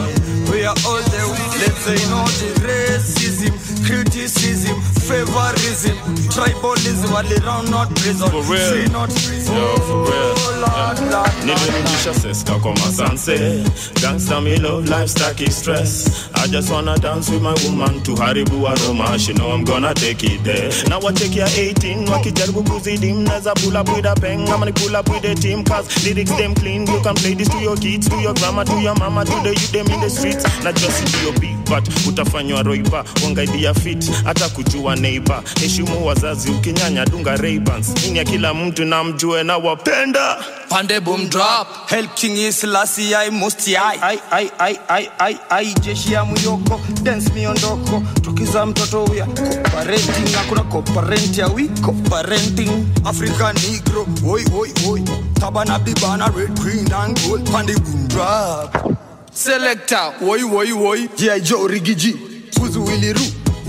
[0.51, 1.21] We are all the,
[1.59, 2.23] let's say no
[2.65, 3.51] racism,
[3.85, 4.75] criticism,
[5.07, 5.95] favorism,
[6.29, 8.69] tribalism, what is round, not prison, For real.
[8.71, 9.55] free, not prison.
[9.55, 10.35] Yo, for real.
[10.35, 11.31] Lord, Lord, Lord.
[11.45, 13.63] nilirudisha seska kwa masanse
[14.01, 16.05] gangsta me love life staki stress
[16.45, 19.17] i just wanna dance with my woman tuharibu aroma.
[19.17, 20.69] She know i'm gonna take it there.
[20.89, 24.95] Na wacheki ya 18 wakijaribu kuzidi mnaweza pull up with a bang ama ni pull
[24.95, 26.85] up with a team cause lyrics them clean.
[26.87, 29.49] You can play this to your kids to your grandma to your mama to the
[29.49, 30.43] youth them in the streets.
[30.63, 33.03] Na just ndio big but utafanywa roiba.
[33.23, 35.41] Wangaidia fit hata kujua neighbor.
[35.61, 38.05] Heshimu wazazi ukinyanya dunga raybans.
[38.07, 40.37] Ini ya kila mtu na mjue na wapenda.
[40.69, 41.67] Pande boom drop.
[41.89, 46.25] Help King is lasi I must I I I I I I I jeshi ya
[46.25, 48.03] muyoko dance miondoko.
[48.21, 52.71] Tukiza mtoto ya cooperating hakuna cooperating ya we co-parenting.
[53.05, 55.01] Africa Negro oi oi oi.
[55.39, 57.49] Tabana bibana red green and gold.
[57.51, 58.95] Pande boom drop
[59.35, 60.13] Selector.
[60.21, 61.09] Woi, woi, woi.
[61.17, 61.41] G.I.
[61.41, 62.15] Joe Rigiji
[62.57, 63.21] Fuzu Willy Ru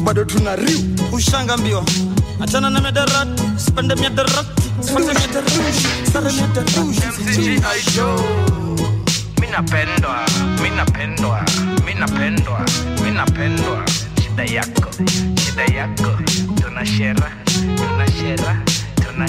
[0.05, 0.79] bado tuna riu.
[1.13, 1.85] Ushanga mbio.
[2.41, 2.81] Achana na
[6.13, 6.31] sare
[9.41, 10.27] minapendwa
[10.63, 11.45] minapendwa
[11.85, 12.61] minapendwa
[13.05, 13.85] minapendwa
[14.23, 14.91] shida yako
[15.47, 16.19] shida yako.
[16.63, 17.33] Tunashera
[17.77, 18.63] tunashera
[18.95, 19.29] tuna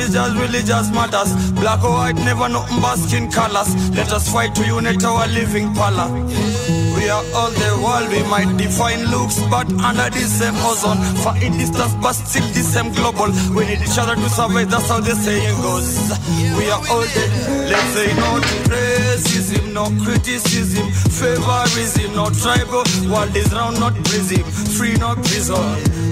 [0.00, 1.52] is just religious matters.
[1.52, 3.74] Black or white, never nothing but skin colors.
[3.90, 6.06] Let us fight to unite our living pala.
[7.00, 11.00] We are all the world, we might define looks, but under the same ozone.
[11.24, 13.32] Far in distance, but still the same global.
[13.56, 15.96] We need each other to survive, that's how the saying goes.
[16.60, 17.24] We are all the,
[17.72, 18.36] let's say no
[18.68, 22.84] racism, no criticism, favorism, no tribal.
[23.08, 24.44] World is round, not prism,
[24.76, 25.56] free, not prison.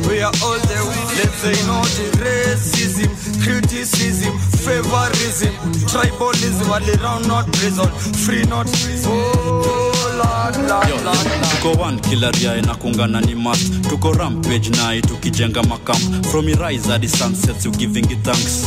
[0.08, 0.78] We are all the,
[1.20, 1.84] let's say no
[2.16, 3.12] racism,
[3.44, 4.32] criticism,
[4.64, 5.52] favorism,
[5.84, 6.64] tribalism.
[6.64, 7.92] World is round, not prison,
[8.24, 9.12] free, not prison.
[9.12, 9.77] Oh,
[10.18, 11.42] Lord, Lord, Lord, Lord.
[11.50, 16.88] tuko one kila riae na kungana ni must tuko rampage nai tukijenga makamp from irise
[16.90, 18.66] hadi sunsets you giving it thanks.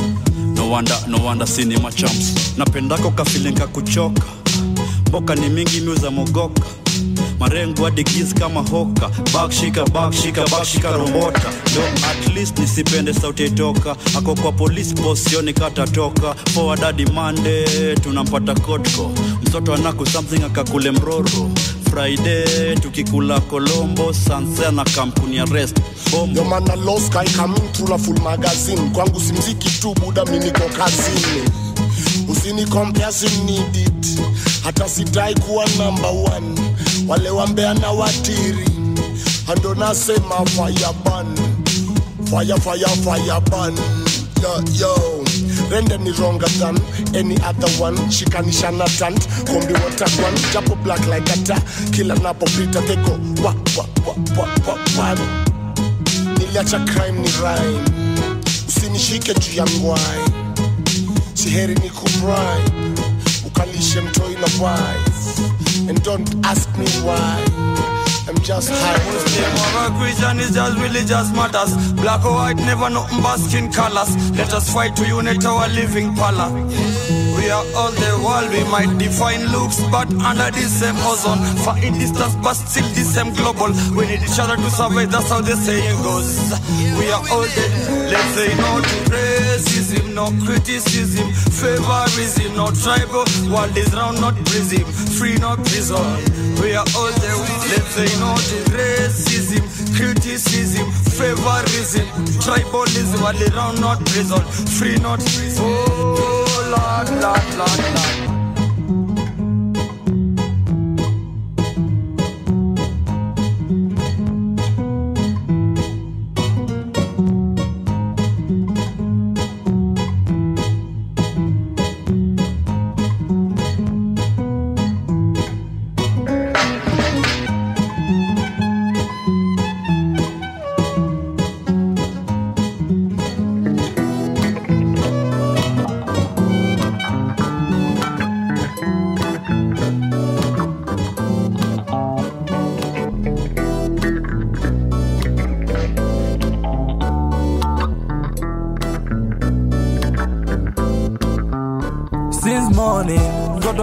[0.55, 2.53] No wonder no wonder cinema champs.
[2.57, 4.21] Napendako kafilinga kuchoka.
[5.07, 6.61] Mboka ni mingi miuza mogoka
[7.45, 9.09] marengo hadi giz kama hoka.
[9.33, 13.95] Bakshika bakshika bakshika rombota ndo at least nisipende sauti itoka.
[14.17, 17.65] Ako kwa polisi posioni sioni katatoka forward hadi mande
[18.03, 19.11] tunampata kotko.
[19.41, 21.49] Mtoto anaku something akakule mroro.
[21.89, 25.77] Friday tukikula kolombo sanse na kampuni ya rest.
[26.35, 28.89] Yo man a low sky coming through a full magazine.
[28.93, 31.49] Kwangu simziki tu buda miniko kazini.
[32.27, 33.11] Usini compare
[33.45, 34.21] need it.
[34.63, 36.55] Hata sidai kuwa number one
[37.07, 38.65] wale wambea na watiri
[39.53, 41.25] ando nasema fire ban.
[42.29, 43.77] Fire fire fire ban.
[44.43, 45.23] Yo yo.
[45.69, 46.77] Rende ni wronger than
[47.15, 49.27] any other one shikanishana tant.
[49.45, 53.11] Kombi watakwan japo black like ata kila napopita keko
[53.43, 55.17] wa wa wa wa wa wa.
[56.39, 57.81] Niliacha crime ni rhyme.
[58.67, 60.21] Usinishike juu ya ngwai.
[61.33, 62.61] Siheri ni kubrai
[63.47, 65.20] ukalishe mtoi na wife
[65.87, 67.43] and don't ask me why
[68.27, 71.93] I'm just high Muslim or Christian is just religious matters.
[71.93, 74.15] Black or white, never nothing but skin colors.
[74.37, 76.47] Let us fight to unite our living pala.
[77.41, 81.41] We are all the world, we might define looks, but under the same ozone.
[81.65, 83.73] Far in distance, but still the same global.
[83.97, 86.37] We need each other to survive, that's how the saying goes.
[87.01, 87.65] We are all the,
[88.13, 93.25] let's say no to racism, no criticism, favorism, no tribal.
[93.49, 94.85] World is round, not prison,
[95.17, 95.97] free, not prison.
[96.61, 97.31] We are all the,
[97.73, 99.65] let's say no to racism,
[99.97, 102.05] criticism, favorism,
[102.37, 103.17] tribalism.
[103.17, 104.45] World is round, not prison,
[104.77, 105.65] free, not prison.
[105.65, 106.40] Oh,
[106.71, 108.30] Lord, Lord, Lord, Lord.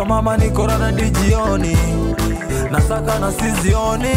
[0.08, 1.76] Mama niko rada dijioni
[2.70, 4.14] nasaka na sizioni.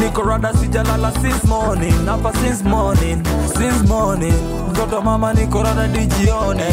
[0.00, 2.04] Niko rada sijalala since morning.
[2.04, 3.22] Napa since morning
[3.56, 4.34] since morning.
[4.70, 6.64] Mtoto mama niko rada dijioni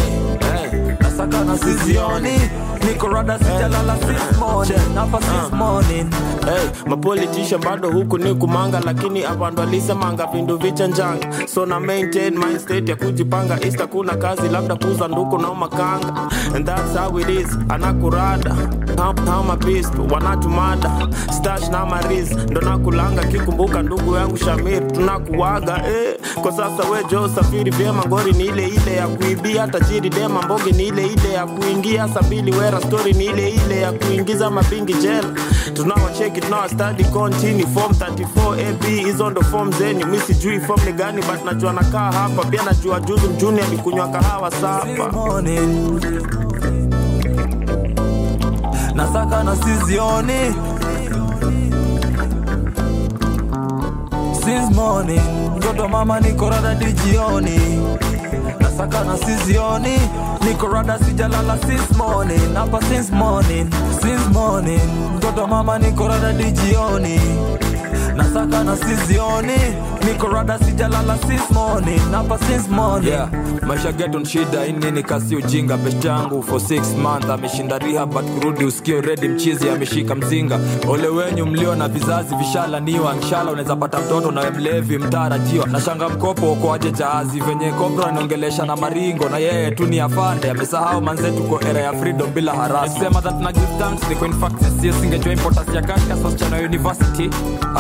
[1.00, 2.40] nasaka na sizioni.
[2.88, 4.96] Niko rada sijalala since morning.
[4.96, 6.10] Napa since morning
[6.46, 12.60] hey, mapolitisha bado huku ni kumanga lakini avandu alisemanga vindu vichanjanga so na maintain my
[12.60, 17.30] state ya kujipanga ista kuna kazi labda kuza nduku na makanga and that's how it
[17.30, 18.56] is anakurada
[18.98, 20.92] hama beast wanatumada
[21.38, 24.88] stash na maris ndo nakulanga kikumbuka ndugu yangu shamir.
[24.88, 26.18] Tunakuwaga eh.
[26.42, 28.04] kwa sasa wejo safiri vyema.
[28.08, 29.68] Ngori ni ile ile ya kuibia.
[29.68, 32.08] Tajiri dema mbogi ni ile ile ya kuingia.
[32.08, 35.30] Sabili wera story ni ile ile ya kuingiza mabingi jela.
[35.74, 41.22] Tunawacheki tunawastadi kontini form 34 ab hizo ndo form zeni mi sijui form ni gani
[41.22, 42.46] but najua nakaa hapa.
[42.46, 45.12] Pia najua juzi mjuni alikunywa kahawa sapa.
[45.12, 46.02] Morning
[49.02, 50.54] nasaka na sizioni.
[54.44, 55.22] Since morning
[55.58, 57.60] mtoto mama niko rada dijioni
[58.60, 59.98] nasaka na sizioni
[60.48, 62.54] niko rada sijalala since morning.
[62.56, 63.70] Hapa since morning
[64.02, 64.82] since morning
[65.18, 67.20] mtoto mama niko rada dijioni
[68.16, 69.58] nasaka na sizioni
[70.06, 73.08] niko rada sijalala since morning hapa since morning.
[73.12, 73.30] Yeah.
[73.68, 75.78] maisha geton shida inini kasi ujinga?
[75.78, 80.60] Best yangu for 6 month ameshinda riha but kurudi usikio redi mchizi ameshika mzinga.
[80.90, 85.68] Ole wenyu mlio na vizazi vishalaniwa nshala unaweza pata mtoto nawe mlevi mtarajiwa.
[85.68, 87.40] Na shanga mkopo ukoaje jahazi?
[87.40, 90.50] Venye kobra anaongelesha na maringo na yeye tu ni afande.
[90.52, 94.34] Amesahau manze tuko era ya freedom bila harasi sema that na give thanks ni in
[94.34, 97.30] fact sisi singejua importance ya katika sosichana university.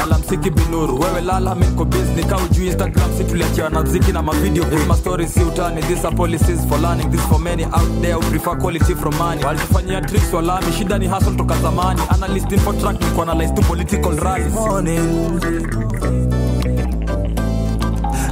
[0.03, 4.63] Alamsiki binuru wewe lala miko business kau ujui instagram si tuliachiwa na na mavideo.
[4.65, 4.85] Hey.
[4.87, 5.81] my story si utani.
[5.81, 7.09] These are policies for learning.
[7.11, 9.41] This for many out there who prefer quality from money.
[9.43, 12.01] Walitufanyia tricks walami shida ni hustle toka zamani.
[12.09, 14.53] Analyst info track ni kuanalyze to political rallies.
[14.53, 15.39] Morning.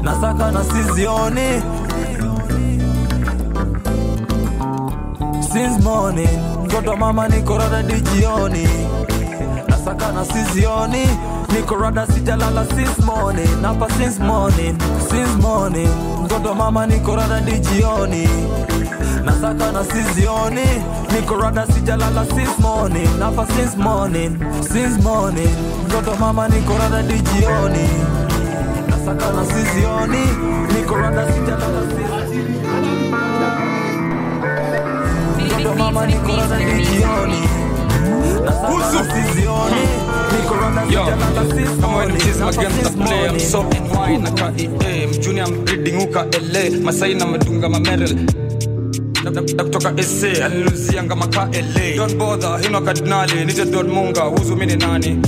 [0.03, 1.61] Nasaka na sizioni.
[5.53, 6.29] Since morning.
[6.65, 8.67] Mtoto mama niko rada dijioni
[9.67, 11.07] nasaka na sizioni
[11.53, 13.47] niko rada sijalala since morning.
[13.63, 14.77] Hapa since morning
[15.09, 15.89] since morning.
[16.23, 18.29] Mtoto mama niko rada dijioni
[19.25, 20.65] nasaka na sizioni.
[21.13, 23.07] Niko rada sijalala since morning.
[23.19, 25.49] Hapa since morning since morning.
[25.87, 27.89] Mtoto mama niko rada dijioni
[28.89, 30.25] nasaka na sizioni.
[30.75, 31.79] Niko rada sijalala
[35.47, 36.98] mtoto mama niko rada dijioni
[45.07, 48.15] mjuni I'm breeding uka LA Masai na madunga mamerel
[49.63, 52.17] kutoka SA aliluzianga maka nite Don
[54.75, 55.19] nani?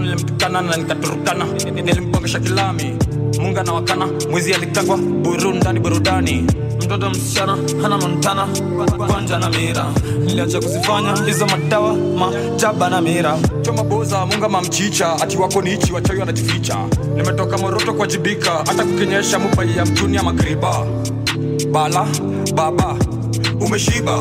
[0.00, 1.44] Nilimtukana na nikaturukana
[2.40, 2.96] kilami.
[3.40, 6.46] Munga na wakana mwizi alikangwa burundani burudani
[6.84, 8.48] mtoto msichana hana montana
[8.96, 9.84] kwanja na mira.
[10.20, 13.38] Niliacha kuzifanya hizo madawa majaba na mira.
[13.62, 16.76] Choma boza munga mamchicha ati wako nichi wachawi wanajificha.
[17.16, 20.86] Nimetoka moroto kuwajibika hata kukinyesha mubai ya mtuni ya magriba
[21.72, 22.06] bala
[22.54, 22.96] baba
[23.60, 24.18] umeshiba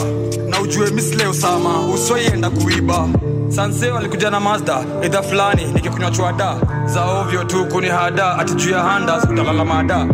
[0.50, 3.08] na ujue misle usama usoienda kuiba.
[3.50, 6.56] Sanse walikuja na mazda idha fulani nikikunywa chwada.
[6.86, 10.08] Za ovyo tu kunihada ati juu handa utalala mada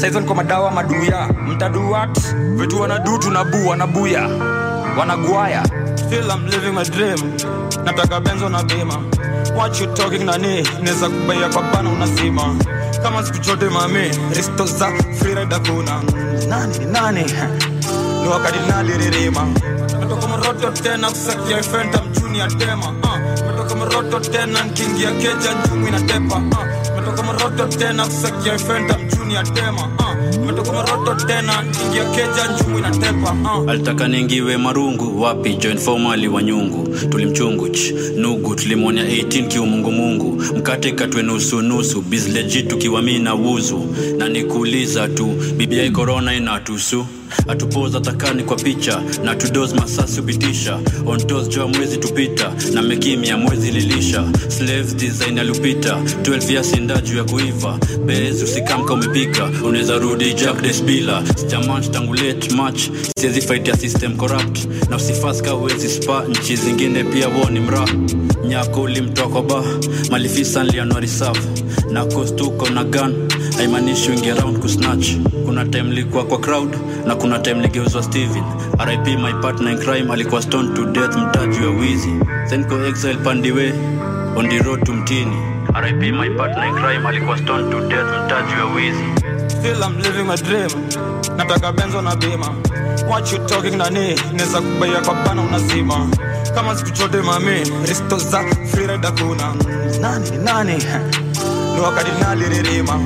[0.00, 1.28] saizo niko madawa maduya.
[1.48, 2.18] Mtaduat
[2.56, 4.28] vitu wanadu tunabu wanabuya.
[4.98, 5.64] Wanagwaya
[5.96, 7.18] still I'm living my dream.
[7.84, 8.98] Nataka benzo na bima.
[9.56, 10.62] What you talking nani?
[10.82, 12.42] Neza kubaia kwa unasima.
[13.02, 14.10] Kama siku chote mami.
[14.36, 16.02] Risto za freeride kuna.
[16.48, 17.24] Nani ni nani?
[18.22, 19.46] Ni wakadinali ririma
[20.00, 22.86] metoka moroto tena kusakia ifenta mchuni ya tema.
[22.88, 23.46] Uh.
[23.46, 26.36] metoka moroto tena nkingia keja njumu inatepa.
[26.36, 26.65] Uh.
[27.06, 30.44] Metoka moroto tena kusakia fenda mchuni ya tema uh.
[30.72, 31.52] moroto tena
[32.04, 33.36] keja njumu inatepa
[33.68, 34.08] alitaka
[34.56, 35.54] marungu wapi?
[35.54, 37.78] Join formali wa nyungu tulimchunguch.
[38.16, 43.94] Nugu tulimwonya 18 kiumungumungu mkate katwe nusunusu bizleji tukiwa mi na wuzu.
[44.18, 47.06] Na nikuuliza tu bibiai korona inatusu?
[47.48, 49.02] Atupoza takani kwa picha.
[49.24, 52.52] Na tudos masasi upitisha ontos joa mwezi tupita.
[52.72, 54.24] Na mekimya mwezi lilisha.
[54.48, 55.98] Slave design alupita.
[56.22, 57.78] 12 ya sinda juu ya kuiva.
[58.06, 59.50] Bez usikamka umepika.
[59.64, 62.80] Unaweza rudi jack desbila sijamanch tangu late match
[63.20, 64.58] siezi fight ya system corrupt.
[64.90, 67.84] Na usifaska uwezi spa nchi zingine pia woni mra.
[68.44, 69.62] Nyako ulimtokoba
[70.10, 71.48] malifisa nlianuari safu
[71.90, 73.14] na kostuko na gan
[73.56, 75.08] haimaanishi wingi around kusnatch.
[75.46, 78.42] Kuna time likuwa kwa crowd na kuna time ligeuzwa steven.
[78.86, 82.10] Rip my partner in crime alikuwa stone to death mtaji wa wizi.
[82.50, 83.72] Senko exile pandiwe
[84.36, 85.36] on the road to mtini.
[85.82, 89.04] Rip my partner in crime alikuwa stone to death mtaji wa wizi.
[89.48, 90.70] Still I'm living my dream.
[91.36, 92.54] Nataka benzo na bima.
[93.08, 94.14] What you talking nani?
[94.32, 96.08] Neza kubaya kwa bana unazima
[96.56, 99.54] kama siku chote mami risto za freeride kuna
[100.00, 100.76] nani nani
[101.74, 102.98] ni wakadinali ririma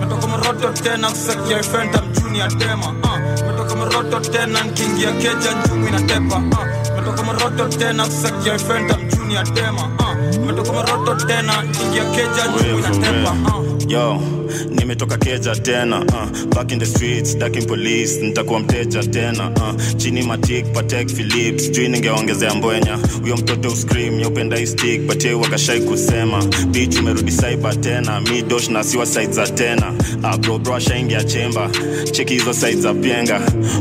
[0.00, 3.46] metoka moroto tena kusakia fenta mjuni ya tema uh.
[3.46, 6.94] metoka moroto tena nkingia keja njumu inatepa uh.
[6.96, 10.36] metoka moroto tena kusakia fenta mjuni ya tema uh.
[10.46, 13.63] metoka moroto tena nkingia keja njumu inatepa uh.
[13.88, 14.22] Yo
[14.70, 20.22] nimetoka keja tena uh, back in the streets daking police nitakuwa mteja tena uh, chini
[20.22, 22.98] matik patek philip sijui ningeongezea mbwenya.
[23.22, 26.44] Huyo mtoto uscream yaupenda istik patie wakashai kusema.
[26.70, 29.92] Bich umerudi saiba tena mi dosh na siwa said za tena.
[30.22, 31.70] Uh, bro bro ashaingia chemba
[32.12, 33.40] cheki hizo said za pienga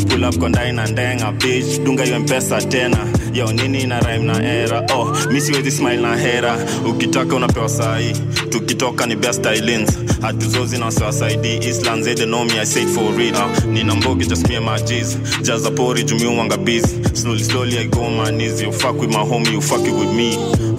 [0.09, 2.97] pull up kondai na ndenga bich dunga hiyo mpesa tena
[3.33, 4.85] yo nini na rhyme na era.
[4.93, 6.57] Oh miss mi siwezi smile na hera.
[6.89, 8.13] Ukitaka unapewa sahi
[8.49, 13.13] tukitoka ni best islands hatuzozi na wasawasaidi island zede know me i say it for
[13.17, 13.35] real.
[13.35, 15.17] Uh, nina mbogi just me and my g's.
[15.41, 18.61] Jaza pori jumi uwanga busy slowly slowly i go my knees.
[18.61, 20.33] You fuck with my homie you fuck it with me.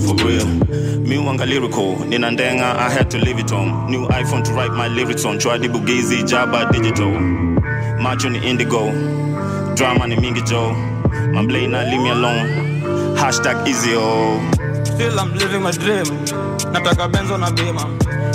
[0.06, 0.46] For real.
[1.06, 1.96] Mi uwanga lyrical.
[2.08, 3.90] Nina ndenga i had to leave it on.
[3.90, 5.38] New iphone to write my lyrics on.
[5.38, 7.10] Chwadi bugizi jaba digital.
[8.00, 8.92] Macho ni indigo.
[9.74, 10.40] Drama ni mingi
[11.34, 12.48] jo blade not leave me alone.
[13.16, 14.40] Hashtag easy oh.
[14.84, 16.04] Still I'm living my dream.
[16.72, 17.84] Nataka benzo na bima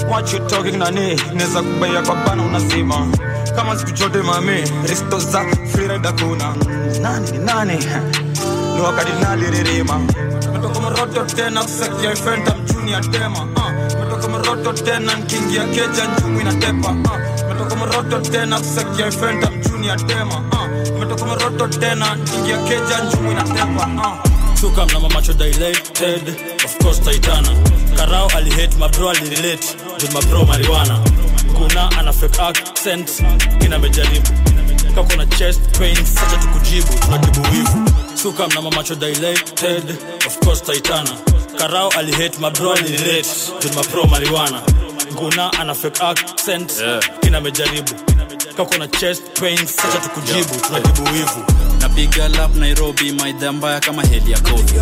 [0.10, 1.16] what you talking nani?
[1.36, 3.08] Neza kubaya kwa bana unasema.
[3.56, 4.62] kama siku chote mami.
[4.88, 6.56] Risto za free rider kuna.
[7.02, 7.78] Nani ni nani?
[8.76, 10.00] Ni wakadinali ririma?
[10.54, 14.00] Metoka moroto tena kusakia ifenta mchuni ya tema uh.
[14.00, 15.16] metoka moroto tena
[15.56, 17.20] ya keja njumu inatepa uh.
[17.60, 20.95] Metoka moroto tena kusakia fenta mchuni ya tema uh.
[20.95, 24.30] umetoka moroto tena nkiingia keja njumu inatepa uh.
[24.62, 26.36] Chuka mna macho dilated
[26.66, 27.49] of course taitana.
[27.95, 29.68] Karao alihate mabro alirelate
[30.01, 30.99] with mabro mariwana
[31.57, 33.24] kuna ana fake accent
[33.60, 34.28] kina mejaribu.
[34.95, 37.89] Kako na chest pain sacha tukujibu tunajibu wivu
[38.24, 39.95] Chuka mna macho dilated
[40.28, 41.12] of course taitana.
[41.57, 44.62] Karao alihate mabro alirelate my bro mariwana
[45.22, 46.99] nguna ana fake accent Yeah.
[47.20, 47.91] kina mejaribu
[48.57, 50.61] kako na chest pains sacha tukujibu yeah.
[50.67, 51.43] tunatibu wivu.
[51.82, 54.74] Napiga lap nairobi maidha mbaya kama heli ya code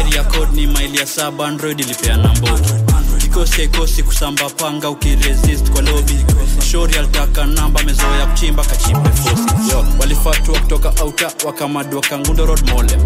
[0.00, 2.72] area code ni maili ya saba android ilipeana mbogi
[3.18, 6.16] kikosi haikosi kusamba panga ukiresist kwa lobi
[6.70, 9.70] shori alitaka namba mezoya kuchimba kachimbe fosi.
[9.72, 12.98] Yo, walifatua kutoka auta wakamadua kangundo road mole.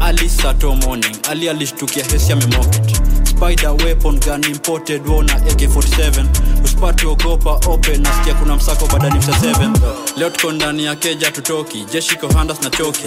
[0.00, 3.00] Ali sato morning ali alishtukia hesi amemoket
[3.42, 6.24] spider weapon gun imported wona ak47
[6.64, 9.70] usipati ogopa open nasikia kuna msako badani msa 7
[10.16, 13.02] leo tuko ndani ya keja tutoki jeshi kohandas na choki.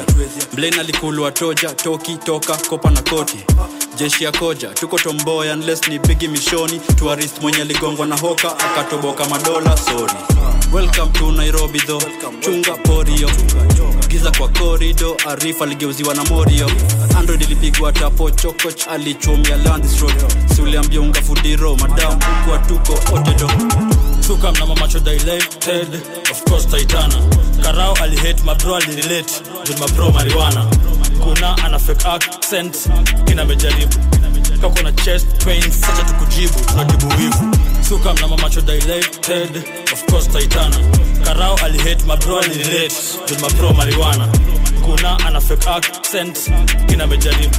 [0.55, 3.37] Blain alikulwa toja toki toka kopa na koti.
[3.97, 6.79] Jeshi ya koja tuko tomboya unless ni bigi mishoni.
[6.79, 10.13] Tuarist mwenye aligongwa na hoka akatoboka madola sorry
[10.73, 12.01] welcome to nairobi tho
[12.39, 13.29] chunga porio
[14.15, 16.71] giza kwa korido arif aligeuziwa na morio.
[17.19, 20.13] Android ilipigwa tapo chokoch alichomia landstrod
[20.55, 23.51] siuliambia unga fudiro madam huku atuko otedo
[24.51, 25.87] mna macho dilated
[26.31, 26.67] of course
[27.63, 29.33] karao alihate mabro alirelate
[29.79, 30.11] mabro
[31.23, 32.77] kuna ana fake accent
[33.25, 33.45] kina
[34.61, 37.55] kako na chest pain sacha tukujibu tunatibu wivu.
[37.89, 39.63] Suka mnama macho dilated
[39.93, 40.75] of course taitana
[41.23, 42.95] karao alihate mabro alirelate
[43.29, 44.27] juu mabro mariwana
[44.85, 46.39] kuna ana fake accent
[46.87, 47.55] kina mejaribu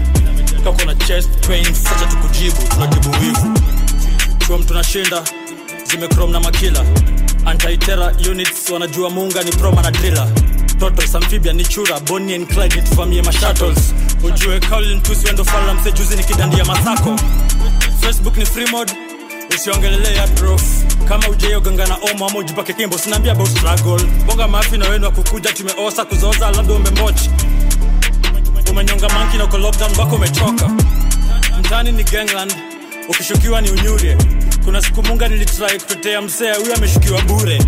[0.64, 3.58] kako na chest pain sacha tukujibu tunatibu wivu.
[4.46, 5.22] Chuom tunashinda
[5.90, 6.84] zimekrom na makila.
[7.44, 10.28] Antaitera units wanajua munga ni proma na drila
[10.80, 16.16] totos amphibia ni chura bonnie and clyde nitufamie mashuttles ujue Colin tusi wendo Falam juzi
[16.16, 17.16] ni kidandia masako
[18.00, 18.92] facebook ni free mode.
[19.54, 20.62] Usiongelelea prof
[21.08, 24.06] kama ujeoganga na omo ama ujipake kimbo sinaambia about struggle.
[24.26, 27.30] Bonga mafi na wenu wa kukuja tumeosa kuzoza labda umembochi
[28.70, 30.70] umenyonga manki na uko lockdown wako umechoka.
[31.60, 32.54] Mtani ni gangland
[33.08, 34.16] ukishukiwa ni unyure
[34.64, 37.58] kuna siku munga nilitrai kutetea msee huyo ameshukiwa bure.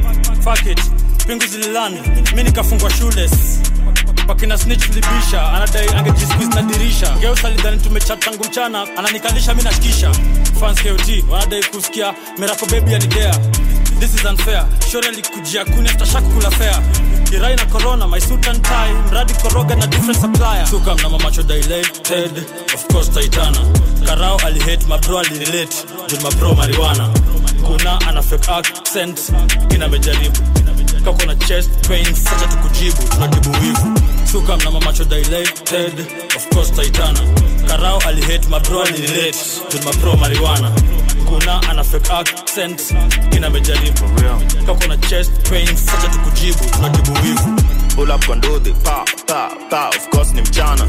[0.45, 0.81] Fuck it
[1.27, 1.99] pingu zililani
[2.37, 3.31] mi nikafungwa shules
[4.29, 7.11] wakina snitch libisha anadai angejisqueeze na dirisha.
[7.21, 10.13] Geo alidhani tumechat tangu mchana ananikalisha mi nashikisha.
[10.61, 12.15] Fans kot wanadai kusikia.
[12.39, 13.35] Merako bebi anidea
[14.01, 14.65] this is unfair.
[14.91, 16.83] Shore alikujia kuni aftashaku kula fair
[17.31, 18.93] kirai na corona my suit and tie.
[19.11, 20.67] Mradi koroga na different supplier.
[20.67, 22.39] Suka mna mamacho dilated.
[22.75, 23.59] Of course taitana
[24.07, 25.77] karao alihate mabro alirelate.
[26.09, 27.09] Juu mabro mariwana
[27.67, 29.21] kuna ana fake accent.
[29.69, 30.39] Kina amejaribu
[31.01, 32.97] kako na chest pain sacha tukujibu.
[33.11, 34.01] Tunatibu wivu.
[34.33, 37.21] Suka mna mamacho dilated of course taitana
[37.69, 39.39] karao alihate mabro alirelate
[39.73, 40.73] juu mabro mariwana
[41.29, 42.95] kuna ana fake accent.
[43.31, 44.03] Kina mejaribu
[44.67, 45.87] kako na chest pains.
[45.87, 47.61] Sacha tukujibu tunatibu wivu.
[47.95, 48.73] Pull up kwa ndudhi.
[48.73, 49.89] Pa pa pa.
[49.89, 50.85] Of course ni mchana.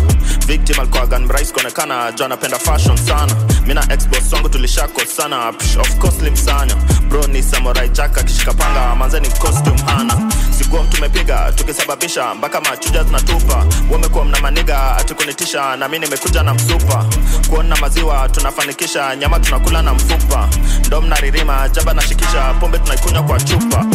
[0.48, 3.36] Victim alikuwa gan mrais kuonekana jo anapenda fashion sana.
[3.68, 6.76] Mina xbox wangu tulishako sana Psh, of course limsanya
[7.10, 8.96] bro ni samurai jack akishika panga.
[8.96, 10.32] Manze ni costume hana.
[10.58, 12.34] Sikuwa mtu mepiga tukisababisha.
[12.36, 17.06] Mpaka machuja zinatupa wamekuwa mna maniga atikunitisha na mi nimekuja na msupa
[17.50, 20.50] kuona maziwa tunafanikisha nyama tunakula na mfupa.
[20.88, 23.86] Ndo mnaririma jaba nashikisha pombe tunaikunywa kwa chupa.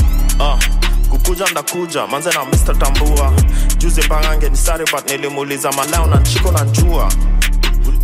[0.41, 0.59] Uh
[1.11, 3.33] kukuja ndakuja manze na mr tambua.
[3.79, 7.12] Juzi mpangange ni sari but nilimuuliza malao na nchiko na njua.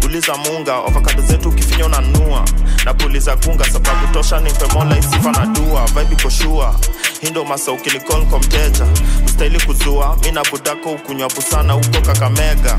[0.04, 2.44] Uliza munga ovakado zetu ukifinya unanua
[2.84, 5.84] na puliza kunga sababu tosha nimpe mola isifa na dua.
[5.86, 6.74] Vibe koshua
[7.20, 8.86] hindo masa ukilikon kwa mteja.
[9.26, 12.78] Ustahili kuzua mi na budako ukunywa busana huko kakamega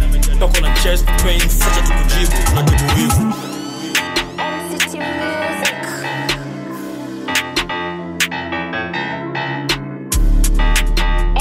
[0.45, 3.33] amejaribu kako na chest pains sacha tukujibu tunatibu wivu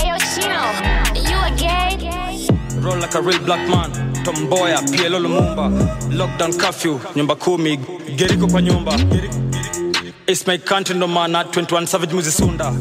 [0.00, 0.16] Ayo,
[1.28, 2.80] you a gay?
[2.80, 3.90] roll like a real black man.
[4.24, 5.68] Tomboya pielo lumumba.
[6.10, 7.76] Lockdown curfew nyumba kumi.
[8.16, 8.92] Geriko kwa nyumba.
[10.26, 12.72] It's my country ndo maana 21 savage muzisunda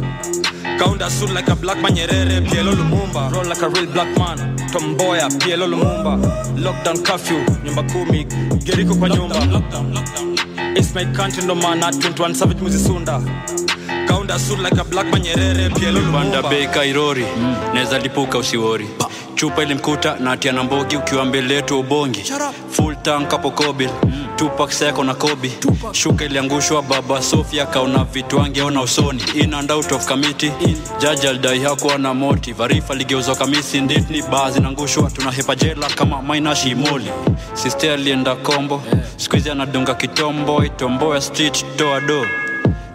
[0.80, 3.30] kaunda suit like a black man nyerere pielo lumumba.
[3.32, 4.38] Roll like a real black man
[4.72, 6.18] tomboya pielo lumumba.
[6.58, 8.26] Lockdown curfew nyumba kumi
[8.64, 9.36] geriko kwa nyumba.
[10.76, 13.22] It's my country no man, at 21 savage muzisunda
[14.08, 16.20] kaunda suit like a black man nyerere pielo Lumumba.
[16.20, 17.56] Banda bei kairori mm.
[17.74, 18.88] Neza lipuka usiwori.
[19.36, 22.24] Chupa ilimkuta na atia na mbogi ukiwa mbele yetu ubongi.
[22.72, 23.90] Full tank hapo kobil
[24.40, 25.52] tupak seko na kobi
[25.92, 29.22] shuka iliangushwa baba sofia kaona vitu angeona usoni.
[29.36, 30.52] In and out of committee.
[31.00, 33.82] Jaji alidai hakuwa na moti varifa ligeuzwa kamisi.
[33.82, 37.12] Nditni baa zinaangushwa tunahepa jela kama maina shimoli.
[37.54, 38.82] siste alienda kombo.
[39.18, 42.26] Skuizi anadunga kitombo itombo ya street toa do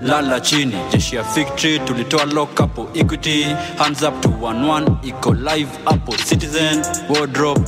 [0.00, 0.76] lala chini.
[0.92, 3.44] Jeshi ya victory tulitoa lock hapo equity.
[3.78, 6.14] Hands up to 11 iko live hapo.
[6.28, 7.60] Citizen wardrobe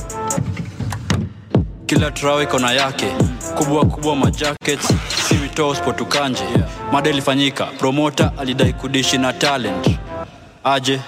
[1.87, 3.05] kila trao iko na yake.
[3.57, 4.93] Kubwa kubwa majackets
[5.27, 6.43] simitoo spotukanje
[6.91, 9.89] mada ilifanyika promota alidai kudishi na talent.
[10.63, 11.01] Aje?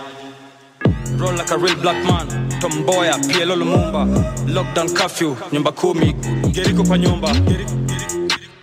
[1.19, 2.27] Roll like a real black man.
[2.59, 4.05] Tomboya pielo lumumba.
[4.47, 6.13] Lockdown curfew nyumba kumi.
[6.51, 7.29] Geriko kwa nyumba.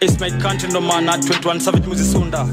[0.01, 1.09] It's my country no man.
[1.09, 2.47] At 21 savage muzisunda.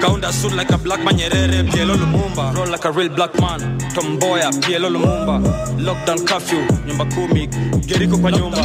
[0.00, 2.52] Kaunda suit like a black man nyerere pielo lumumba.
[2.54, 5.40] Roll like a real black man tomboya pielo lumumba
[5.78, 7.46] lockdown curfew nyumba kumi
[7.86, 8.58] geriko kwa nyumba.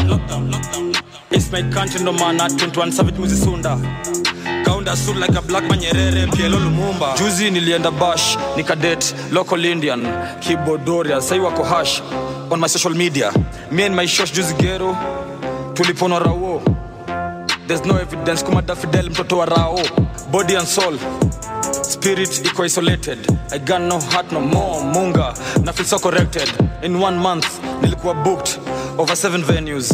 [1.32, 3.78] It's my country no maana 21 savage muzisunda
[4.66, 5.80] kaunda suit like a black man
[6.32, 10.08] pielo lumumba juzi nilienda bash nikadet local indian
[10.40, 12.02] kibodoria sai wako hash
[12.52, 13.32] on my social media.
[13.72, 14.98] Me and my shosh juzi gero
[15.74, 16.62] tulipona rawo
[17.68, 19.80] there's no evidence kumada fidel mtoto wa rao.
[20.32, 20.98] Body and soul
[22.00, 23.20] spirit iko isolated
[23.52, 25.34] i got no heart no more munga.
[25.66, 26.48] Na feel so corrected.
[26.82, 27.46] In one month
[27.82, 28.60] nilikuwa booked
[28.98, 29.92] over seven venues.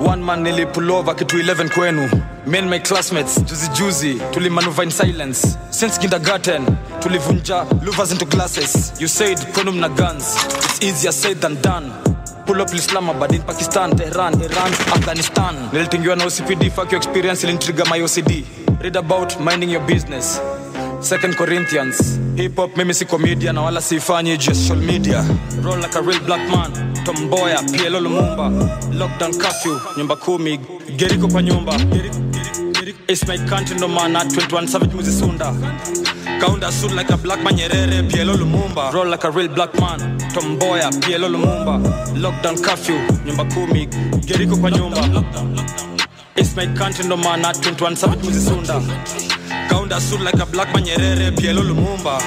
[0.00, 2.10] One man nilipulova kitu 11 kwenu.
[2.46, 5.58] Me and my classmates juzi juzi tulimanuva in silence.
[5.70, 6.66] Since kindergarten
[7.00, 10.36] tulivunja lovers into glasses you said kwenu mna guns.
[10.64, 11.90] It's easier said than done.
[12.46, 15.54] Pull up islamabad in pakistan tehran iran afghanistan.
[15.72, 18.44] Nilitingiwa na ocpd fuck your experience ilintriga my ocd
[18.80, 20.40] read about minding your business
[21.00, 22.18] second corinthians.
[22.36, 25.22] Hip hop mimi si comedian na wala sifanyi social media.
[25.62, 26.72] Roll like a real black man.
[27.04, 28.50] Tomboya plo lumumba.
[28.92, 30.58] Lockdown curfew nyumba kumi.
[30.96, 31.72] Geriko kwa nyumba.
[33.08, 35.52] It's my country no mana 21 savage muzisunda
[36.40, 38.92] kaunda suit like a black man nyerere plo lumumba.
[38.92, 40.18] Roll like a real black man.
[40.34, 41.80] Tomboya plo lumumba.
[42.16, 43.86] Lockdown curfew nyumba kumi.
[44.26, 45.24] Geriko kwa nyumba.
[46.36, 48.80] It's my country no mana 21 savage muzisunda
[49.70, 52.18] kaunda suit like a black man nyerere plo lumumba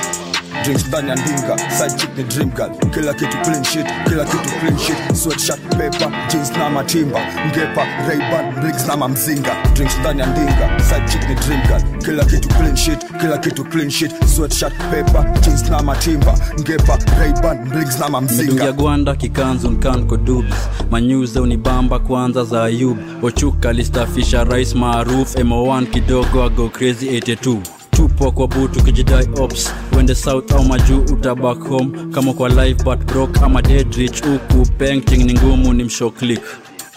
[0.63, 2.69] drinks bani and dinka, side chick ni dream girl.
[2.93, 3.85] Kila kitu clean shit.
[4.07, 4.97] Kila kitu clean shit.
[5.15, 11.07] Sweatshirt paper jeans na matimba ngepa rayban bricks na mamzinga drinks bani and dinka, side
[11.09, 11.81] chick ni dream girl.
[12.05, 12.99] Kila kitu clean shit.
[13.21, 14.11] Kila kitu clean shit.
[14.25, 20.55] Sweatshirt paper jeans na matimba ngepa rayban bricks na mamzinga gwanda kikanzu nkanko dubs
[20.91, 27.57] manyuze unibamba kwanza za ayub ochuka listafisha rais maaruf mo1 kidogo ago crazy 82
[27.95, 29.73] tupo kwa butu kijidai ops.
[29.97, 31.91] Wende south au majuu utabak home.
[32.11, 36.41] Kama kwa live but brok ama deadrich huku painting ni ngumu ni mshoklik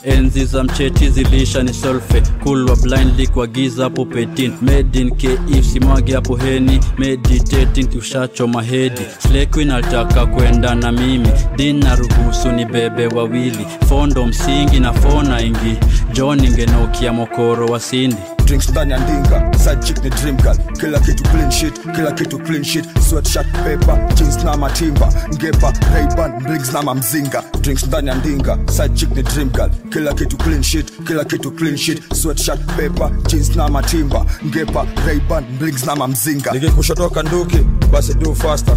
[0.04, 2.20] enzi za mcheti zilisha ni solfe.
[2.42, 6.80] Kulwa blindly kwa giza hapo petin medin kif simwage hapo heni.
[6.98, 9.00] Meditating tushachoma hedi.
[9.18, 11.28] Slequin alitaka kwenda na mimi.
[11.56, 13.66] Dina na ruhusu ni bebe wawili.
[13.88, 15.76] Fondo msingi na fona ingi.
[16.12, 18.16] John ingenokia mokoro wa sindi
[18.46, 19.58] drinks ndani ya ndinga.
[19.58, 20.56] Side chick ni dream girl.
[20.80, 22.84] Kila kitu clean shit kila kitu clean shit.
[23.08, 25.12] Sweatshirt paper jeans na matimba.
[25.34, 27.42] Ngepa rayban blings na mamzinga.
[27.60, 28.58] Drinks ndani ya ndinga.
[28.72, 29.70] Side chick ni dream girl.
[29.92, 32.14] Kila kitu clean shit kila kitu clean shit.
[32.14, 34.26] Sweatshirt paper jeans na matimba.
[34.46, 36.52] Ngepa rayban blings na mamzinga.
[36.52, 37.58] Nikikushotoka nduki
[37.92, 38.76] basi do faster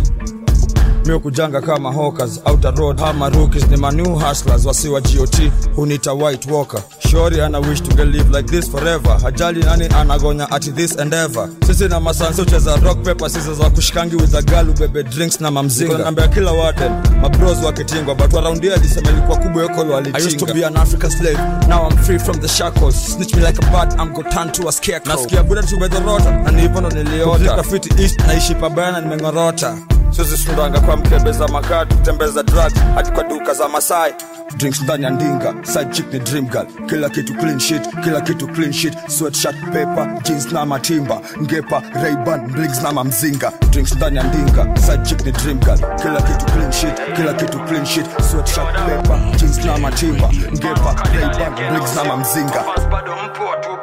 [1.05, 6.51] mio kujanga kama hawkers outer road ama rookies ni manew hustlers wasiwa got hunita white
[6.51, 6.81] walker?
[7.11, 9.19] Shori ana wish to get live like this forever.
[9.21, 14.15] Hajali nani anagonya ati this endeavor sisi na masansi ucheza rock paper sisi za kushikangi
[14.15, 16.91] with a girl ubebe drinks na mamzinga nambia kila warden
[17.21, 21.39] mabros wakitingwa but alisema ilikuwa kubwa yokolo I used to be an African slave.
[21.67, 22.95] Now I'm free from the shackles.
[22.95, 25.15] Snitch me like a bat, I'm go turn to a scarecrow.
[25.15, 29.77] nasikia buda tumedhorota na ni hivyo ndo niliota fiti east naishi pabaya na nimeng'orota
[30.11, 34.13] sizisundanga kwa mkebe za makati kutembeza drug hadi kwa duka za masai.
[34.57, 36.65] Drinks ndani ya ndinga side chick ni dream girl.
[36.89, 41.21] Kila kitu clean shit kila kitu clean shit sweatshirt paper jeans na matimba.
[41.41, 43.51] Ngepa rayban blings na mamzinga.
[43.69, 45.79] Drinks ndani ya ndinga side chick ni dream girl.
[46.01, 50.29] Kila kitu clean shit kila kitu clean shit sweatshirt paper jeans na matimba.
[50.53, 52.63] Ngepa rayban blings na mamzinga.
[52.91, 53.78] Bado mpo tupo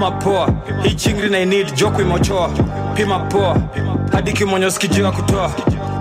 [0.00, 0.48] pima poa.
[0.82, 2.50] Hii chingri na inid joku imochoa
[2.94, 3.56] pima poa.
[4.12, 5.50] Hadi kimonyo sikijua kutoa.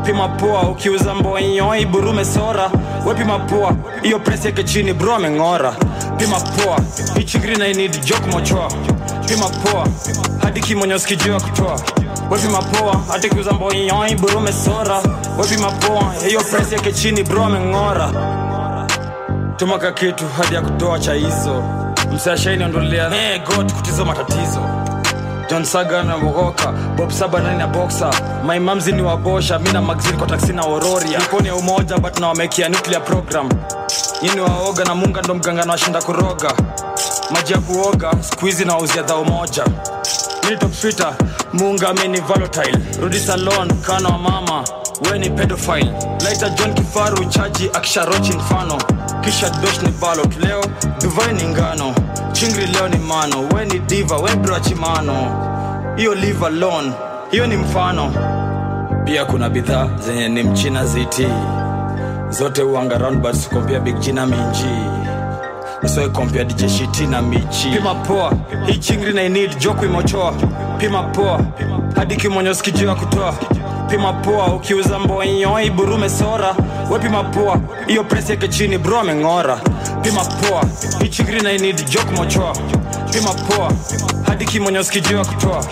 [0.05, 2.71] Pima poa ukiuza mbonyoi burume sora
[3.05, 3.73] we pima poa.
[4.01, 5.73] Hiyo presi yake chini bro ameng'ora.
[6.17, 6.79] Pima poa.
[7.17, 8.67] Hii chingri na inid joku mochoa
[9.27, 9.87] pima poa.
[10.43, 11.79] Hadi kimonyo sikijua kutoa.
[12.31, 12.95] Wepima poa.
[13.11, 15.01] Hadi kiuza mboyoi burume sora
[15.39, 16.13] wepima poa.
[16.27, 18.09] Hiyo presi yake chini bro ameng'ora.
[19.57, 21.63] Tumaka kitu hadi ya kutoa cha hizo
[22.13, 24.61] msashaini ondolea hey, god kutizo matatizo.
[25.49, 28.05] John saga na mogoka bob saba nani na boxa
[28.45, 32.19] maimamzi mamzi ni wabosha mi na magzini kwa taksi na ororia ikoni ya umoja but
[32.19, 33.49] nawamekia nuclear program.
[34.21, 36.53] Ini waoga na munga ndo mganga washinda kuroga.
[37.31, 39.63] Maji ya kuoga skuizi na wauzia dhao moja
[40.49, 41.13] nitopfita
[41.53, 42.77] munga mini volatile.
[43.01, 44.63] Rudi salon kana wa mama.
[45.11, 45.93] We ni pedophile.
[46.23, 48.77] Laita john kifaru chaji akisharochi mfano.
[49.21, 50.63] Kisha dosh ni balot leo
[51.01, 51.93] duvai ni ngano.
[52.31, 53.49] Chingri leo ni mano.
[53.55, 55.45] Weni diva we brachimano
[55.97, 56.91] hiyo live alone.
[57.31, 58.11] Hiyo ni mfano.
[59.05, 61.27] Pia kuna bidhaa zenye ni mchina ziti.
[62.29, 64.25] Zote uanga roundbut kompia big jina
[65.83, 67.69] minji usoe dj shiti na michi.
[67.69, 68.33] Pima poa.
[68.67, 70.33] Hii chingri na inid joku imochoa
[70.77, 71.39] pima poa.
[71.95, 73.33] Hadi kimonyo sikijua kutoa.
[73.89, 76.55] Pima poa ukiuza mbonyoi burume sora.
[76.91, 79.59] We pima poa hiyo presi yake chini bro ameng'ora.
[80.01, 80.63] Pima poa.
[81.01, 82.53] Hii chingri na inid joku kumochoa
[83.11, 83.71] pima poa.
[84.27, 85.65] Hadi kimonyo sikijua kutoa.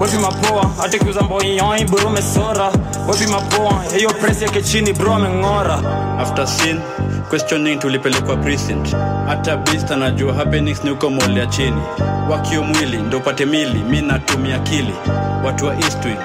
[0.00, 2.72] Wepima poa hadi kiuza mbonyoi burume sora.
[3.08, 5.78] Wepima poa hiyo presi yake chini bro ameng'ora.
[6.18, 6.80] After sin
[7.34, 8.94] questioning tulipelekwa precinct.
[9.26, 11.82] Hata bist anajua happenings ni uko mole ya chini.
[12.30, 14.94] Wakio mwili ndo upate mili mi natumia akili
[15.44, 16.16] watu wa eastwing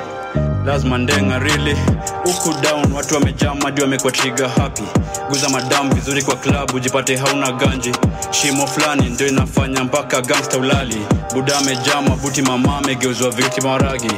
[0.65, 1.75] lazima ndenga really.
[2.23, 4.83] Huku down watu wamejaa madi wamekuwa triga happy.
[5.29, 7.91] Guza madamu vizuri kwa klabu jipate hauna ganji.
[8.31, 10.97] Shimo fulani ndio inafanya mpaka gangsta ulali.
[11.33, 14.11] Buda amejaa mabuti mama amegeuzwa viti maragi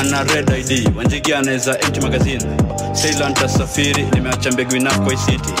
[0.00, 2.44] ana red id wanjigi anaweza empty magazine.
[2.92, 5.54] Sailantasafiri nimeacha mbegu inakwa kwa city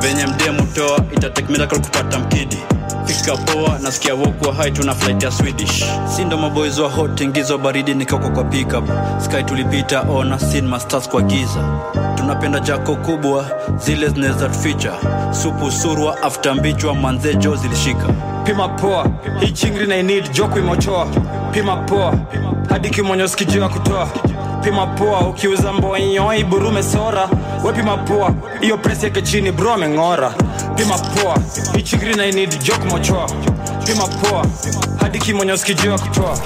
[0.00, 2.58] venye mdemu toa itatake miracle kupata mkidi.
[3.04, 5.84] Fika poa nasikia wokwa hai tuna flight ya swedish.
[6.16, 8.84] Sindo maboys wa hot ingizo baridi nikoko kwa pickup.
[9.24, 11.80] Sky tulipita ona sin masters kwa giza.
[12.14, 14.92] Tunapenda jako kubwa zile zinaweza tuficha.
[15.42, 18.06] Supu surwa after mbichwa manzejo zilishika.
[18.44, 19.06] Pima poa
[19.40, 21.06] hii chingri na inid joku imochoa.
[21.52, 22.14] Pima poa
[22.68, 22.90] hadi
[23.28, 24.08] sikijua kutoa
[24.62, 27.28] pima poa ukiuza mbonyoi burume sora
[27.64, 30.32] we pima poa hiyo presi yake chini bro ameng'ora.
[30.76, 31.38] Pima poa
[31.76, 33.26] hii chingri na inid jok mochoa.
[33.86, 34.46] Pima poa
[35.00, 36.38] hadi kimonyo sikijua kutoa.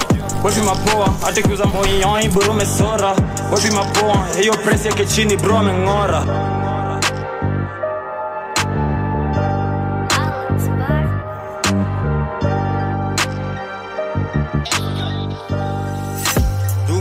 [0.43, 3.07] Wapi pima poa hadi kiuza mbonyoi burume sora
[3.51, 6.23] wapi poa hiyo presi yake chini bro ameng'ora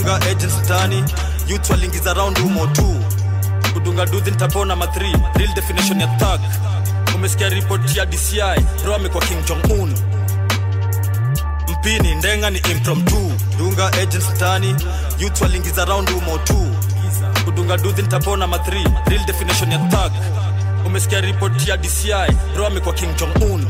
[0.03, 1.05] dunga agents tani
[1.46, 2.96] youth walingiza round umo tu
[3.74, 6.40] kudunga duthi nitapona ma 3 real definition ya thug.
[7.14, 8.40] Umesikia ripoti ya dci
[8.82, 9.94] bro amekuwa king jong un
[11.68, 13.32] mpini ndenga ni impromptu.
[13.59, 14.76] Dunga agents tani
[15.18, 16.66] youth walingiza round umo tu
[17.44, 20.12] kudunga duthi nitapona ma 3 real definition ya thug.
[20.86, 22.12] Umesikia ripoti ya dci
[22.55, 23.66] bro amekuwa king jong un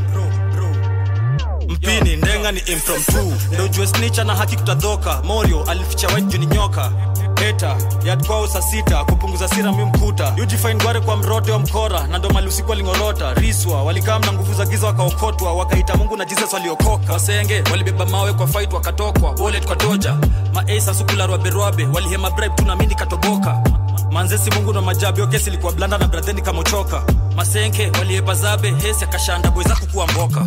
[1.73, 3.33] mpini ndenga ni impromptu.
[3.53, 6.91] Ndo ujue snicha na haki kutadhoka morio alificha juu ni nyoka.
[7.49, 10.35] Eta yadkwao saa sita kupunguza sira mi mkuta.
[10.43, 14.55] Ujifain gware kwa mrote wa mkora na ndo mali usiku walingorota riswa walikaa na nguvu
[14.55, 15.53] za giza wakaokotwa.
[15.53, 17.13] Wakaita mungu na jesus waliokoka.
[17.13, 19.31] Wasenge walibeba mawe kwa fight wakatokwa.
[19.31, 20.17] Wallet kwa toja.
[20.53, 23.63] Maesa sukularwa berwabe walihema bribe tu na mindi katoboka
[24.11, 27.03] manzesi mungu na majabi okesi ilikuwa blanda na bradheni kamochoka.
[27.37, 28.71] Masenke waliepa zabe.
[28.75, 30.47] Hesi akashanda bweza kukuwa mboka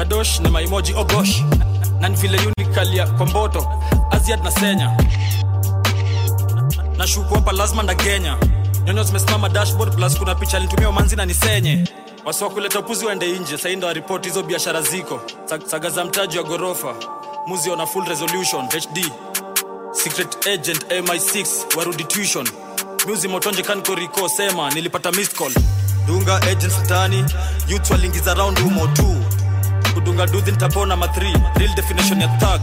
[0.00, 1.42] zadosh na maimoji ogosh
[2.00, 3.68] na ni vile unikalia kwa mboto
[4.10, 4.96] aziad na senya.
[6.96, 8.36] Na shuku hapa lazima nda kenya.
[8.84, 11.84] Nyonyo zimesimama dashboard plus kuna picha alitumia umanzi na nisenye.
[12.24, 15.20] Wasiwa kuleta upuzi waende nje sahii ndo waripoti hizo biashara ziko.
[15.66, 16.94] Saga za mtaji wa ghorofa
[17.46, 19.12] muzi ona full resolution hd
[19.92, 21.46] secret agent mi6
[21.78, 22.48] warudi tuition.
[23.08, 25.52] Muzi motonje kankoriko sema nilipata missed call.
[26.06, 27.24] Dunga agents tani
[27.68, 29.16] youth walingiza round umo tu
[30.00, 32.60] kudunga duthi nitapona ma 3 real definition ya thug.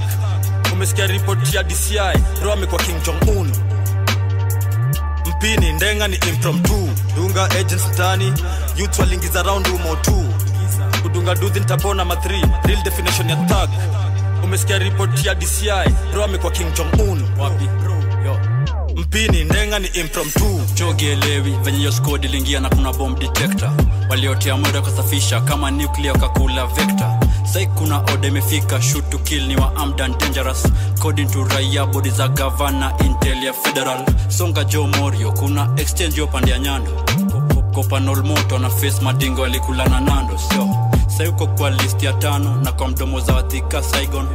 [0.73, 1.99] Umesikia ripoti ya dci
[2.41, 3.51] bro amekuwa king jong un
[5.25, 6.89] mpini ndenga ni impromptu.
[7.15, 8.33] Dunga agents tani
[8.77, 10.25] youth walingiza round umo tu.
[11.01, 13.69] Kudunga duthi nitapona ma 3 real definition ya thug.
[14.43, 15.65] Umesikia ripoti ya dci
[16.11, 17.69] bro amekuwa king jong un wapi
[18.95, 20.61] mpini ndenga ni impromptu.
[20.73, 23.71] Chogielewi venye hiyo squad iliingia na kuna bomb detector.
[24.09, 27.17] Waliotea muda kusafisha kama nuclear kakula vector
[27.53, 28.79] sai kuna oda imefika
[29.09, 30.65] to kill ni wa armed and dangerous.
[30.97, 34.05] According to raia bodi za gavana intel ya federal.
[34.29, 36.91] Songa jo morio kuna exchange yo pande ya nyando.
[37.73, 40.86] Kopanol moto na face madingo alikula na nando so
[41.17, 44.27] sayuko kwa list ya tano na kwa mdomo za wathika saigon.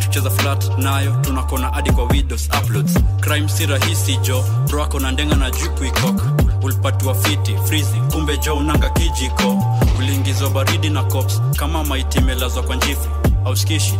[0.00, 2.94] Tucheza flat nayo tunakona adi kwa widows uploads.
[3.20, 6.32] Crime si rahisi jo bro ako na ndenga na juu kuikoka
[6.62, 9.62] ulipatiwa fiti frizi kumbe jo unanga kijiko.
[9.98, 13.08] Uliingizwa baridi na cops kama maiti imelazwa kwa njifu.
[13.44, 13.94] Auskishi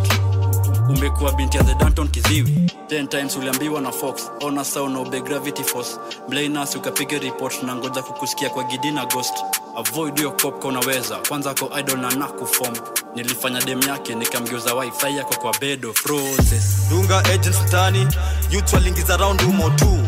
[0.89, 2.71] umekuwa binti ya the danton kiziwi.
[2.89, 4.31] 10 times uliambiwa na fox.
[4.43, 5.97] Ona saw na obe gravity force.
[6.29, 9.35] Mlainas ukapiga report na ngoja kukusikia kwa gidi na ghost.
[9.77, 11.17] Avoid hiyo kwa unaweza.
[11.29, 12.75] Kwanza ko idol na nakufom
[13.15, 18.09] nilifanya dem yake nikamgeuza wifi yako kwa bedo froses dunga agents mtani
[18.51, 19.99] youth walingiza round umo tu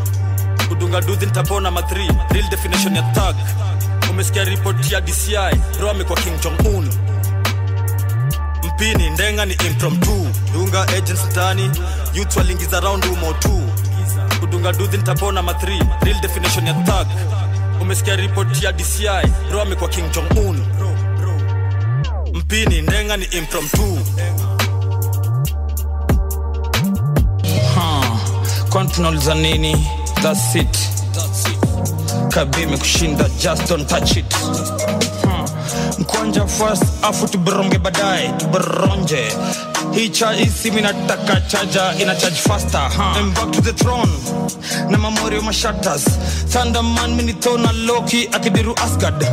[0.69, 3.37] kudunga duzi nitapona ma 3 real definition ya thug.
[4.11, 5.37] Umesikia ripoti ya dci
[5.79, 6.89] bro kwa king jong un
[8.77, 10.27] mpini ndenga ni impromptu.
[10.53, 11.71] Dunga agents ndani
[12.15, 13.63] youth walingiza round umo tu
[14.41, 17.07] kudunga duzi nitapona ma 3 real definition ya thug.
[17.83, 19.09] Umesikia ripoti ya dci
[19.51, 20.67] bro amekuwa king jong un
[22.35, 23.99] mpini ndenga ni impromptu.
[27.75, 28.03] Ha,
[28.71, 29.87] kwani tunauliza nini?
[30.23, 30.79] Thats it.
[32.29, 34.37] Kabi imekushinda just don't touch it
[36.07, 39.33] Mkwanja first afu tuberonge baadaye tuberonje
[39.95, 43.17] hii cha- hii simu inataka chaja ina charge faster huh?
[43.21, 44.13] I'm back to the throne
[44.91, 46.05] na mamorio mashatas
[46.53, 49.27] thunderman minithona loki akidiru asgard.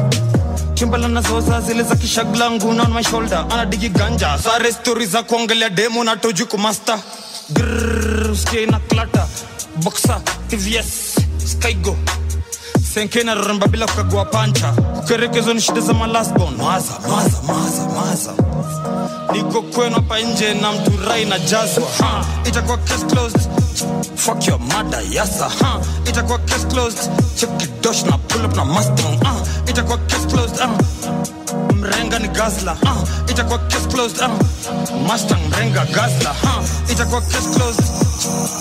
[0.73, 4.37] Kimbala nazoza zile za kishaglangu on my shoulder anadigi ganja.
[4.37, 6.99] Sare stori za kuongelea demo na toju kumasta
[8.31, 9.25] uskia ina clutter.
[9.75, 11.15] Boxer tvs
[11.45, 11.95] skygo
[12.93, 18.33] senke na ramba bila kukagua pancha kukerekezo ni shida za malasbon maza maza maza maza.
[19.33, 23.41] Niko kwenu hapa nje na mtu rai na jazwa ha, itakuwa case closed.
[24.15, 25.49] Fuck your mother yasa.
[25.49, 25.79] Ha,
[26.09, 27.09] itakuwa case closed.
[27.35, 29.17] Check it dosh na pull up na mustang.
[29.25, 29.35] Ah,
[29.69, 30.59] itakuwa case closed.
[30.61, 30.69] Ah.
[31.79, 32.97] Mrenga ni gazla ah,
[33.29, 34.29] itakuwa case closed ah.
[35.07, 37.83] mustang mrenga gazla ha, itakuwa case closed.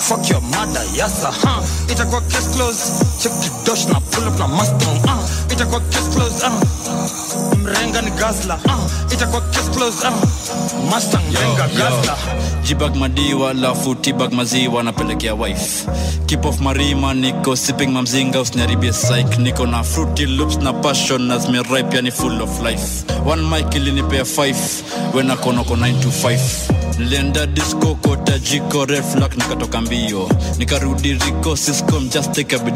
[0.09, 2.83] Fuck your mother yasa ha, itakuwa case closed.
[3.23, 5.22] Check the dosh na pull up na mustang ah,
[5.63, 7.59] itakuwa case closed uh.
[7.59, 9.13] mrenga ni gazla uh.
[9.13, 10.95] itakuwa case closed uh.
[10.95, 12.17] mustang mrenga gazla
[12.65, 15.87] jibag madiwa lafu tibag maziwa napelekea wife
[16.27, 21.39] keep off marima niko sipping mamzinga usiniharibie psych niko na fruity loops na passion na
[21.39, 24.55] zimeripe yani full of life one mic ilinipea 5
[25.15, 26.39] wenakonoko 9 to 5
[26.99, 30.29] nilienda disco kota jiko reflak nikatoka mbio.
[30.59, 32.75] Nikarudi riko siscom just take a bid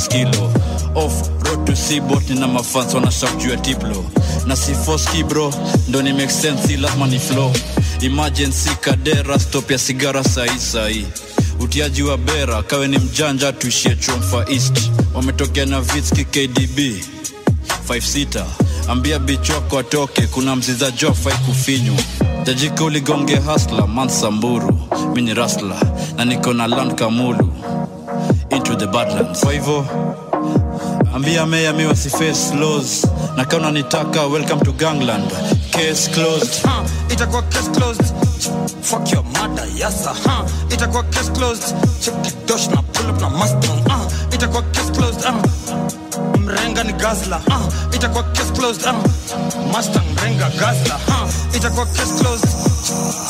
[0.00, 0.50] skilo.
[0.94, 4.04] Off road to seabot nina mafans wanashakjuu ya tiplo
[4.46, 5.54] na sifoski bro
[5.88, 7.52] ndo ni make sense si lazima ni flow.
[8.00, 11.06] Emergency kadera stop ya sigara sahi sahi
[11.60, 14.90] utiaji wa bera kawe ni mjanja tuishie chomfa east.
[15.14, 16.78] Wametokea na vitski kdb
[17.88, 18.44] 56
[18.88, 21.96] ambia bichoko atoke kuna mziza jofai kufinywa
[22.46, 24.78] tajika ligonge hasla mansamburu
[25.14, 25.76] mi ni rasla
[26.16, 27.48] na niko na land kamulu
[28.50, 29.40] into the badlands.
[29.40, 29.86] Kwa hivyo
[31.14, 35.30] ambia meya mi wasiface laws na kama unanitaka welcome to gangland.
[35.70, 36.62] Case closed.
[36.64, 38.06] Ha, itakuwa case closed.
[38.82, 41.74] Fuck your mother yasa ha, itakuwa case closed.
[42.00, 43.82] Check dosh na pull up na mustang.
[43.90, 45.24] Ah, itakuwa case closed.
[45.26, 45.34] Ah.
[46.38, 47.40] Mrenga ni gazla.
[47.50, 47.60] Ah,
[47.96, 48.86] itakuwa case closed.
[48.86, 48.92] Ah.
[49.72, 50.98] mustang mrenga gazla.
[51.08, 52.48] Ah, itakuwa case closed.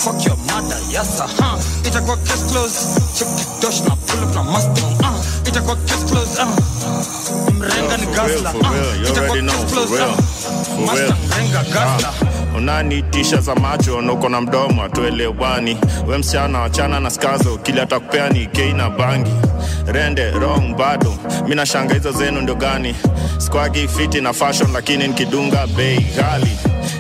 [0.04, 3.02] Fuck your mother yasa uh, itakuwa case closed.
[3.18, 3.28] Check
[3.62, 5.14] dosh na pull up na mustang ah,
[5.48, 6.38] itakuwa case closed.
[6.40, 6.46] Ah.
[7.52, 8.50] mrenga ni gazla.
[8.54, 10.00] uh, ah, you itakuwa case closed.
[10.00, 10.16] Uh.
[10.80, 12.12] mustang mrenga gazla.
[12.56, 15.78] unanitisha za macho na uko na mdomo atuelewani
[16.08, 19.30] we msichana wachana na skazo kili atakupea ni kei na bangi
[19.86, 21.18] rende wrong bado.
[21.48, 22.94] Mi nashanga hizo zenu ndio gani
[23.38, 26.56] squagi fiti na fashion lakini nkidunga bei ghali.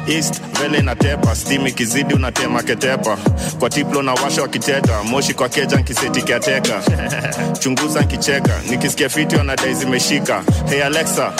[0.08, 3.18] East mbele inatepa stimi kizidi unatema ketepa.
[3.58, 6.82] Kwa tiplo na washa wakiteta moshi kwa keja nkisetikiateka
[7.60, 10.42] chunguza nkicheka nikisikia fiti wanadai zimeshika.
[10.68, 11.32] Hey alexa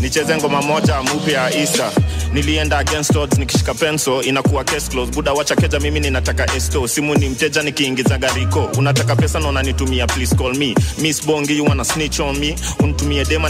[0.00, 1.90] nicheze ngoma moja mupya ya isa
[2.32, 6.88] nilienda against odds nikishika penso inakuwa case close buda wacha keja mimi ninataka esto.
[6.88, 8.64] Simu ni mteja nikiingiza gariko.
[8.78, 10.74] Unataka pesa na unanitumia please call me.
[10.98, 12.56] Miss bongi you wanna snitch on me?
[12.78, 13.48] Unitumie dema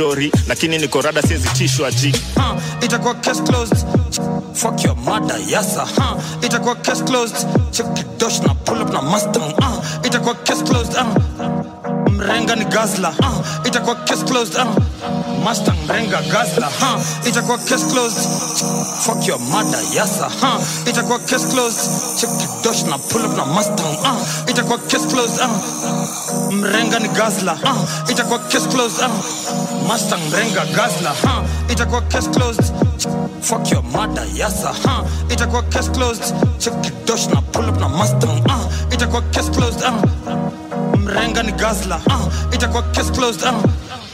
[0.00, 2.60] nikipishori lakini niko rada siezi tishwa ji huh,
[3.14, 3.76] case closed.
[4.54, 5.86] Fuck your mother yasa
[6.82, 7.36] case closed.
[8.46, 9.54] Na pull up na mustang
[10.02, 11.79] itakuwa case closed ah.
[12.20, 13.08] Mrenga ni gazla.
[13.22, 14.54] Uh, itakuwa case closed.
[14.56, 14.66] Uh.
[15.44, 16.68] Mustang mrenga gazla.
[16.68, 18.20] Uh, itakuwa case closed.
[19.04, 21.80] Fuck your mother yasa uh, itakuwa case closed.
[22.20, 25.40] Check the dosh na pull up na Mustang uh, itakuwa case closed.
[25.40, 26.52] Uh.
[26.52, 27.52] mrenga ni gazla.
[27.64, 29.00] Uh, itakuwa case closed.
[29.00, 29.10] Uh.
[29.88, 31.12] Mustang mrenga gazla.
[31.24, 32.72] Uh, itakuwa case closed.
[33.40, 36.34] Fuck your mother yasa uh, itakuwa case closed.
[36.58, 39.80] Check the dosh na pull up na Mustang uh, itakuwa case closed.
[39.82, 40.59] Uh.
[40.98, 41.96] Mrenga ni gazla.
[42.06, 43.42] Uh, itakuwa case closed.
[43.42, 43.54] Uh.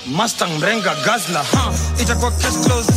[0.07, 1.41] Mustang mrenga gazla.
[1.53, 2.93] Uh, itakuwa case closed.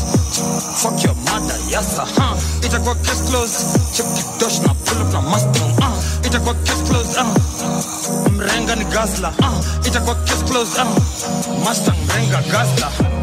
[0.82, 3.58] Fuck your mother yasa uh, itakuwa case closed.
[3.96, 5.72] Check the dosh na pull up na Mustang.
[5.82, 7.18] Uh, itakuwa case closed.
[7.18, 8.32] Uh.
[8.32, 9.34] mrenga ni gazla.
[9.40, 10.78] Uh, itakuwa case closed.
[10.80, 10.88] Uh.
[11.64, 12.90] Mustang mrenga gazla.
[12.92, 13.19] Wewe,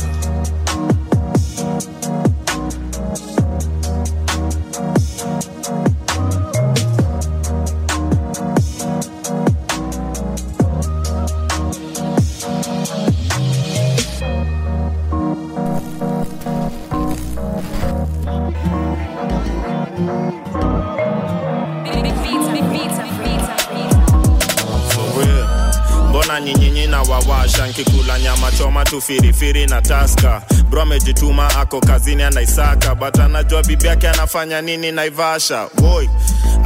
[28.17, 30.43] nkikula nyama choma tu firifiri na taska.
[30.71, 35.69] Bro amejituma ako kazini anaisaka but anajua bibi yake anafanya nini naivasha.
[35.83, 36.09] Woi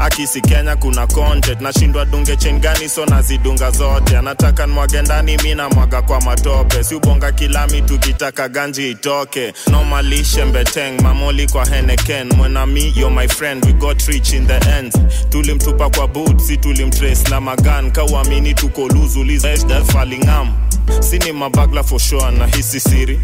[0.04, 1.60] akisi kenya kuna content.
[1.60, 4.18] Nashindwa dunge chengani so nazidunga zote.
[4.18, 6.84] Anataka nmwage ndani mi namwaga kwa matope.
[6.84, 9.52] Siubonga ubonga kilami tukitaka ganji itoke.
[9.70, 14.92] Nomalishe mbeteng mamoli kwa heneken mwenami yo my friend we got rich in the end.
[15.28, 17.90] Tulimtupa kwa boot si tulimtrace na magan.
[17.92, 20.52] Kauamini tuko luzulizfalingam
[21.00, 23.20] sini mabagla sure na hisi siri.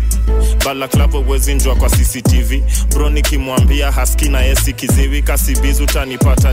[0.64, 2.60] Balaklavo wezinjwa kwa cctv
[2.90, 6.52] bro nikimwambia haski na yesi kiziwi kasibizi utanipata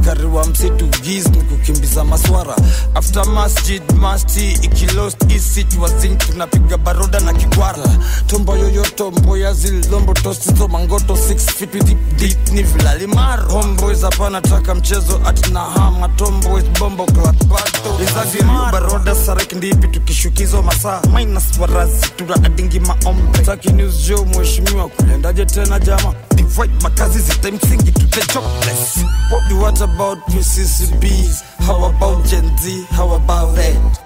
[0.21, 2.55] askari wa msitu giz ni kukimbiza maswara.
[2.95, 7.83] After masjid masti ikilost isitwazin tunapiga baroda na kikwara.
[8.27, 14.75] Tombo yoyoto mboya zilombo tosizo mangoto 6 feet deep, deep ni vilalimaro homeboys hapana taka
[14.75, 16.09] mchezo atina hama.
[16.09, 21.01] Tomboys bombo klatbato izagimio baroda sarek ndipi tukishukizwa masaa.
[21.15, 23.39] Minus warazi tura adingi maombe.
[23.39, 26.13] Taki news jo mheshimiwa kulendaje tena jama?
[26.35, 28.97] Divide makazi zita msingi to the jobless
[29.31, 29.81] what, what
[30.11, 32.85] about PCCBs how about Gen Z?
[32.89, 33.99] How about that?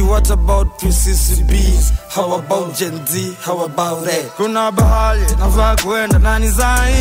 [0.00, 2.10] What about PCCBs?
[2.10, 3.36] How about Gen Z?
[3.40, 4.32] How about that?
[4.36, 6.94] Kuna bahali nafaa kwenda nani zai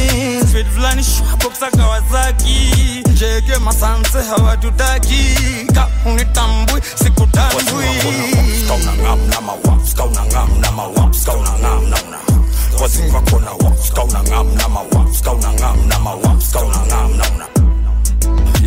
[0.49, 5.35] Speed fulani shwapoksa Kawasaki Jeke masanse hawatutaki
[5.73, 7.63] Ka unitambui sikutambui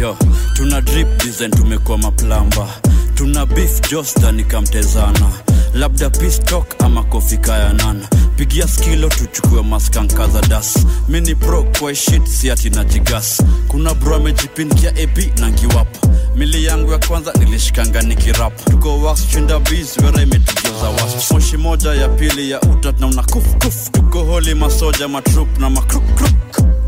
[0.03, 0.17] yo
[0.55, 2.69] tuna drip design tumekuwa maplamba
[3.15, 5.31] tuna beef josta nikamtezana.
[5.75, 8.09] Labda pistok ama kofi kayanana.
[8.37, 10.79] Pigia skilo tuchukue maskankaza das
[11.09, 13.43] mini pro kwa shit siati na jigas.
[13.69, 18.65] Kuna bro amejipinkia ap na ngiwapa mili yangu ya kwanza nilishikanga nikirap.
[18.65, 23.23] Tuko wax chinda bis wera imetugeuza was moshi moja ya pili ya utat na una
[23.23, 23.91] kuf kuf.
[23.91, 26.03] Tuko holi masoja matrup na makruk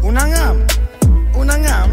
[0.03, 0.67] unangam
[1.39, 1.91] unangam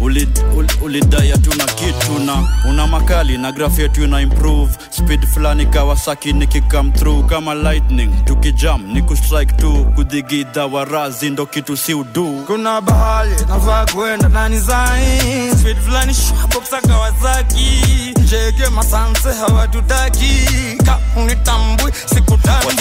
[0.00, 2.48] ulidai uli, ulidai hatuna kitu na.
[2.68, 4.72] Una makali na graf yetu ina improve.
[4.90, 7.26] Speed fulani kawasaki nikikam through.
[7.26, 9.86] Kama lightning tukijam ni kustrike tu.
[9.94, 12.42] Kudhigidha warazi ndo kitu si udu.
[12.46, 15.18] Kuna bahali nafaa kwenda nani zai
[15.60, 17.80] Speed fulani shwapoksa Kawasaki
[18.22, 20.46] njeke masanse hawatutaki.
[20.84, 22.74] Ka unitambui sikutambui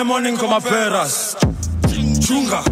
[0.00, 1.36] the morning kama peras
[2.24, 2.62] chunga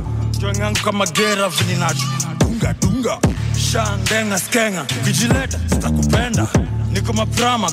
[0.40, 2.06] chwengangu kama gera vininacho
[2.38, 3.18] dunga dunga.
[3.56, 6.46] Shangenga skenga ukijileta sitakupenda.
[6.92, 7.68] Niko maprama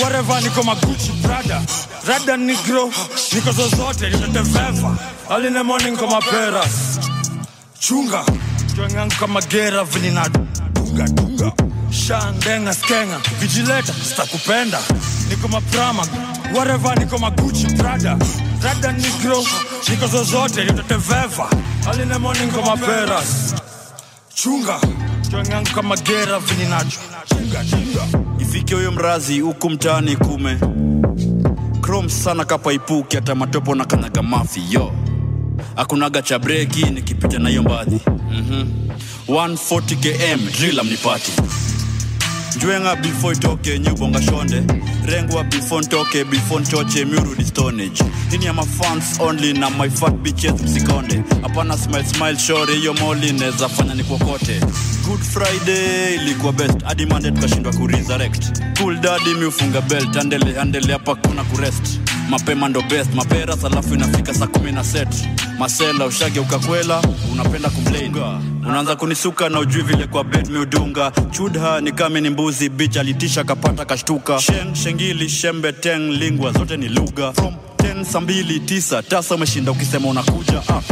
[0.00, 1.62] whatever niko maguchi brada
[2.06, 2.90] rada nigro
[3.34, 4.98] niko zozote nitateveva
[5.30, 6.98] Early in the morning kama peras
[7.80, 8.24] chunga
[8.76, 11.52] chwengangu kama gera vininacho dunga dunga.
[11.90, 14.78] Shangenga skenga ukijileta sitakupenda.
[15.28, 16.02] Niko maprama
[16.54, 18.18] whatever niko maguchi brada
[18.62, 19.44] rada nigro
[19.90, 21.50] niko zozote nitateveva
[21.90, 23.54] aline morning kama peras
[24.34, 24.80] chunga.
[25.30, 26.98] Chongangu kama gera vininacho
[27.28, 28.24] chunga chunga.
[28.38, 30.58] Ifike huyo mrazi huku mtaani kume.
[31.80, 34.92] Krom sana kapaipuki hata matopo na kanyaga mafi yo.
[35.76, 38.00] Akunaga cha breki nikipita na hiyo mbadhi.
[38.30, 38.88] Mm-hmm.
[39.28, 41.32] 140 km drila mnipati.
[42.56, 44.62] Njwenga before itoke nyubonga shonde
[45.10, 50.62] rengwa before ntoke before nchoche miurudi stonage hini ya mafans only na my fat bitches
[50.62, 51.22] msikonde.
[51.42, 54.60] Hapana smile smile shore hiyo moli neza fanya ni kokote
[55.06, 56.82] good friday ilikuwa best.
[56.84, 60.16] Hadi mande tukashindwa kuresurrect cool daddy miufunga belt.
[60.16, 65.08] Andele andele hapa kuna kurest mapema ndo best mapera salafu inafika saa kumi na set.
[65.58, 67.02] Masela ushage ukakwela
[67.32, 68.14] unapenda kumplain
[68.66, 73.44] unaanza kunisuka na ujui vile kwa bed miudunga chudha ni kame ni mbuzi bich alitisha
[73.44, 74.40] kapata kashtuka.
[74.40, 79.72] Sheng shengili shembe teng lingwa zote ni lugha from 10 saa mbili tisa tasa umeshinda
[79.72, 80.82] ukisema unakuja ah.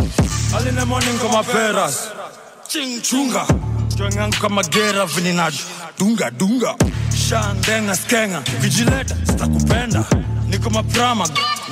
[3.96, 5.64] Chunga chwengangu kama gera vininacho
[5.98, 6.30] dunga.
[6.30, 6.74] Dunga
[7.28, 8.42] shandenga skenga.
[8.58, 10.04] Ukijileta sitakupenda
[10.48, 11.26] niko maprama.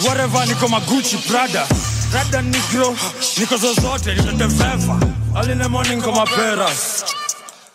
[0.04, 1.66] Whatever niko maguchi prada
[2.12, 2.96] rada nigro
[3.38, 5.00] niko zozote nitateveva
[5.36, 7.04] Early in the morning kama peras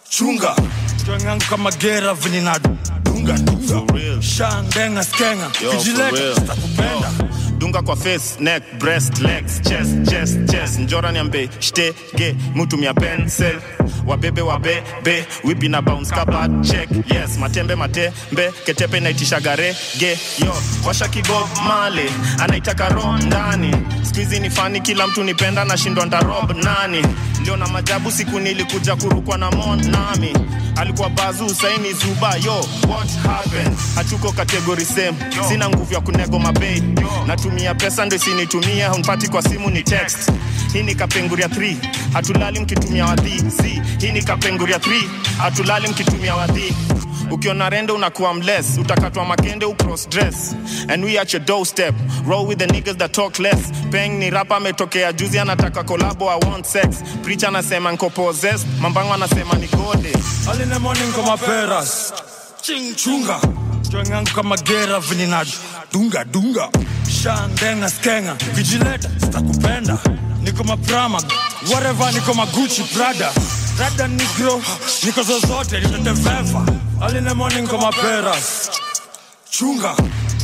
[0.09, 0.55] chunga.
[1.05, 4.21] Chwengangu kama gera vininacho dunga dunga.
[4.21, 5.51] Shandenga skenga.
[5.61, 6.35] Real.
[6.35, 7.11] sitakupenda
[7.59, 10.79] dunga kwa face neck breast legs chest chest chest.
[10.79, 13.59] Njora niambe shtege mutumia pencil.
[14.07, 16.89] Wabebe wabebe wipi na bounce kaba check.
[17.11, 20.53] Yes matembe matembe ketepe naitisha gare ge yo
[20.87, 23.75] washa kibob male anaitaka ro ndani.
[24.03, 27.05] Skuizi ni fani kila mtu nipenda nashindwa ndarob nani.
[27.41, 30.33] Ndio na majabu siku nilikuja kurukwa na mon nami
[30.79, 32.65] alikuwa bazu saini zuba yo.
[32.89, 33.95] What happens?
[33.95, 35.13] Hatuko kategori same.
[35.47, 36.83] Sina nguvu ya kunego mabei.
[37.27, 40.31] Natumia pesa ndo isinitumia unpati kwa simu ni text.
[40.73, 41.75] Hii ni kapenguria 3
[42.13, 43.39] hatulali mkitumia wadhi.
[43.61, 45.03] Si hii ni kapenguria 3
[45.37, 46.73] hatulali mkitumia wadhi
[47.31, 48.77] ukiona rende unakuwa mless.
[48.77, 50.55] Utakatwa makende ucross dress.
[50.89, 51.95] And we at your doorstep.
[52.27, 53.71] Roll with the niggas that talk less.
[53.91, 56.87] Peng ni rapa ametokea juzi anataka kolabo i want sex.
[57.23, 58.67] Preach anasema nko possessed.
[58.81, 60.13] Mambango anasema ni gode.
[60.47, 62.13] Early in the morning kama peras
[62.61, 63.39] ching chunga.
[63.91, 65.57] Chwengangu kama gera vininacho
[65.93, 66.69] dunga dunga.
[67.23, 68.35] Shandenga skenga.
[68.51, 69.97] Ukijileta sitakupenda.
[70.43, 71.21] Niko maprama
[71.71, 73.31] whatever niko maguchi prada
[73.79, 74.61] rada nigro.
[75.05, 76.65] Niko zozote nitateveva
[77.01, 78.69] Early in the morning kama peras
[79.51, 79.95] chunga.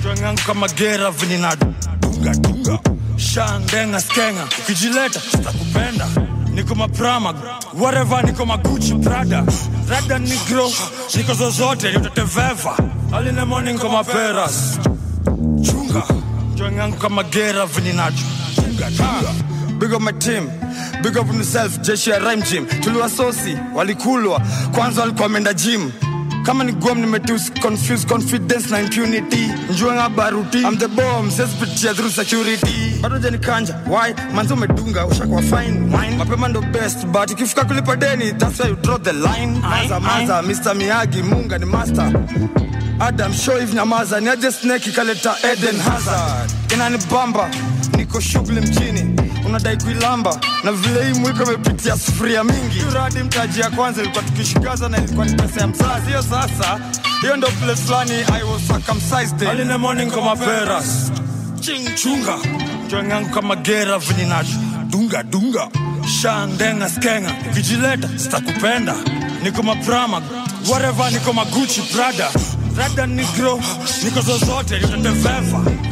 [0.02, 2.80] Chwengangu kama gera vini na dunga dunga.
[3.18, 4.44] Shandenga skenga.
[4.60, 6.08] Ukijileta sitakupenda
[6.54, 7.34] niko maprama
[7.74, 9.44] whatever niko maguchi prada.
[9.90, 10.72] Rada nigro
[11.16, 12.78] niko zozote nitateveva
[13.14, 14.80] Early in the morning kama peras
[15.62, 16.04] chunga.
[16.56, 19.80] Chwengangu kama gera vini na chunga chunga.
[19.80, 20.50] Big up my team.
[21.04, 22.66] Big up myself jeshi ya rhyme gym.
[22.66, 24.42] Tuliwasosi walikulwa.
[24.76, 25.92] Kwanza walikuwa wameenda gym
[26.46, 29.50] kama ni gom nimetus confuse confidence na impunity.
[29.70, 30.58] Njuanga baruti.
[30.62, 33.00] I'm the bomb sespitia through security.
[33.02, 34.14] Bado janikanja why?
[34.34, 36.16] Manzi umedunga ushakuwa fine wine.
[36.18, 39.60] Mapema ndo best but ikifika kulipa deni that's why you draw the line.
[39.62, 42.12] Maza maza Mr Miyagi munga ni master.
[43.00, 46.52] Adam Shoiv nyamaza ni aje snake ikaleta Eden Hazard.
[46.74, 47.50] Inanibamba
[47.98, 49.16] niko shughuli mjini
[49.56, 50.40] unadai kuilamba.
[50.64, 52.82] Na vile hii mwiko amepitia sufuria mingi.
[52.94, 56.08] Radi mtaji ya kwanza ilikuwa tukishikaza na ilikuwa ni pesa ya mzazi.
[56.08, 56.80] Hiyo sasa
[57.22, 59.42] hiyo ndo place fulani I was circumcised.
[59.42, 61.12] Early in the morning kama feras
[61.60, 62.38] ching chunga.
[62.90, 64.52] Chwengangu kama gera vininacho
[64.90, 65.68] dunga dunga.
[66.22, 67.32] Shandenga skenga.
[67.52, 68.96] Ukijileta sitakupenda.
[69.44, 70.22] Niko maprama
[70.70, 72.30] whatever niko maguchi brother.
[72.78, 73.60] Rada nigro
[74.04, 75.10] niko zozote yote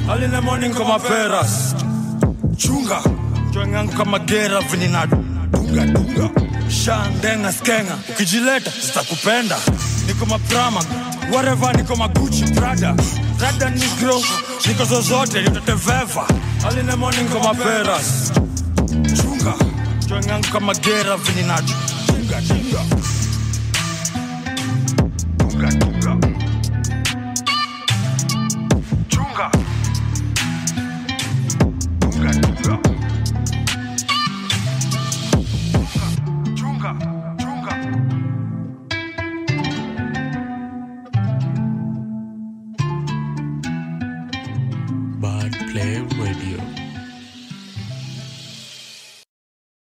[0.10, 1.76] Early in the morning kama peras
[2.58, 3.23] chunga
[3.54, 6.30] chwengangu kama gera venye nadungadunga
[6.70, 7.98] shandenga skenga.
[8.10, 9.58] Ukijileta zitakupenda
[10.08, 10.84] niko maprama
[11.34, 12.96] wareva niko maguchi prada
[13.38, 14.22] prada nigro
[14.68, 16.28] niko zozote niteteveva
[16.68, 18.32] alinemo niko maperas
[19.22, 19.54] chunga
[20.08, 22.84] chwengangu kama gera venye nadungadunga
[25.38, 26.18] Chunga.
[29.10, 29.52] Chunga.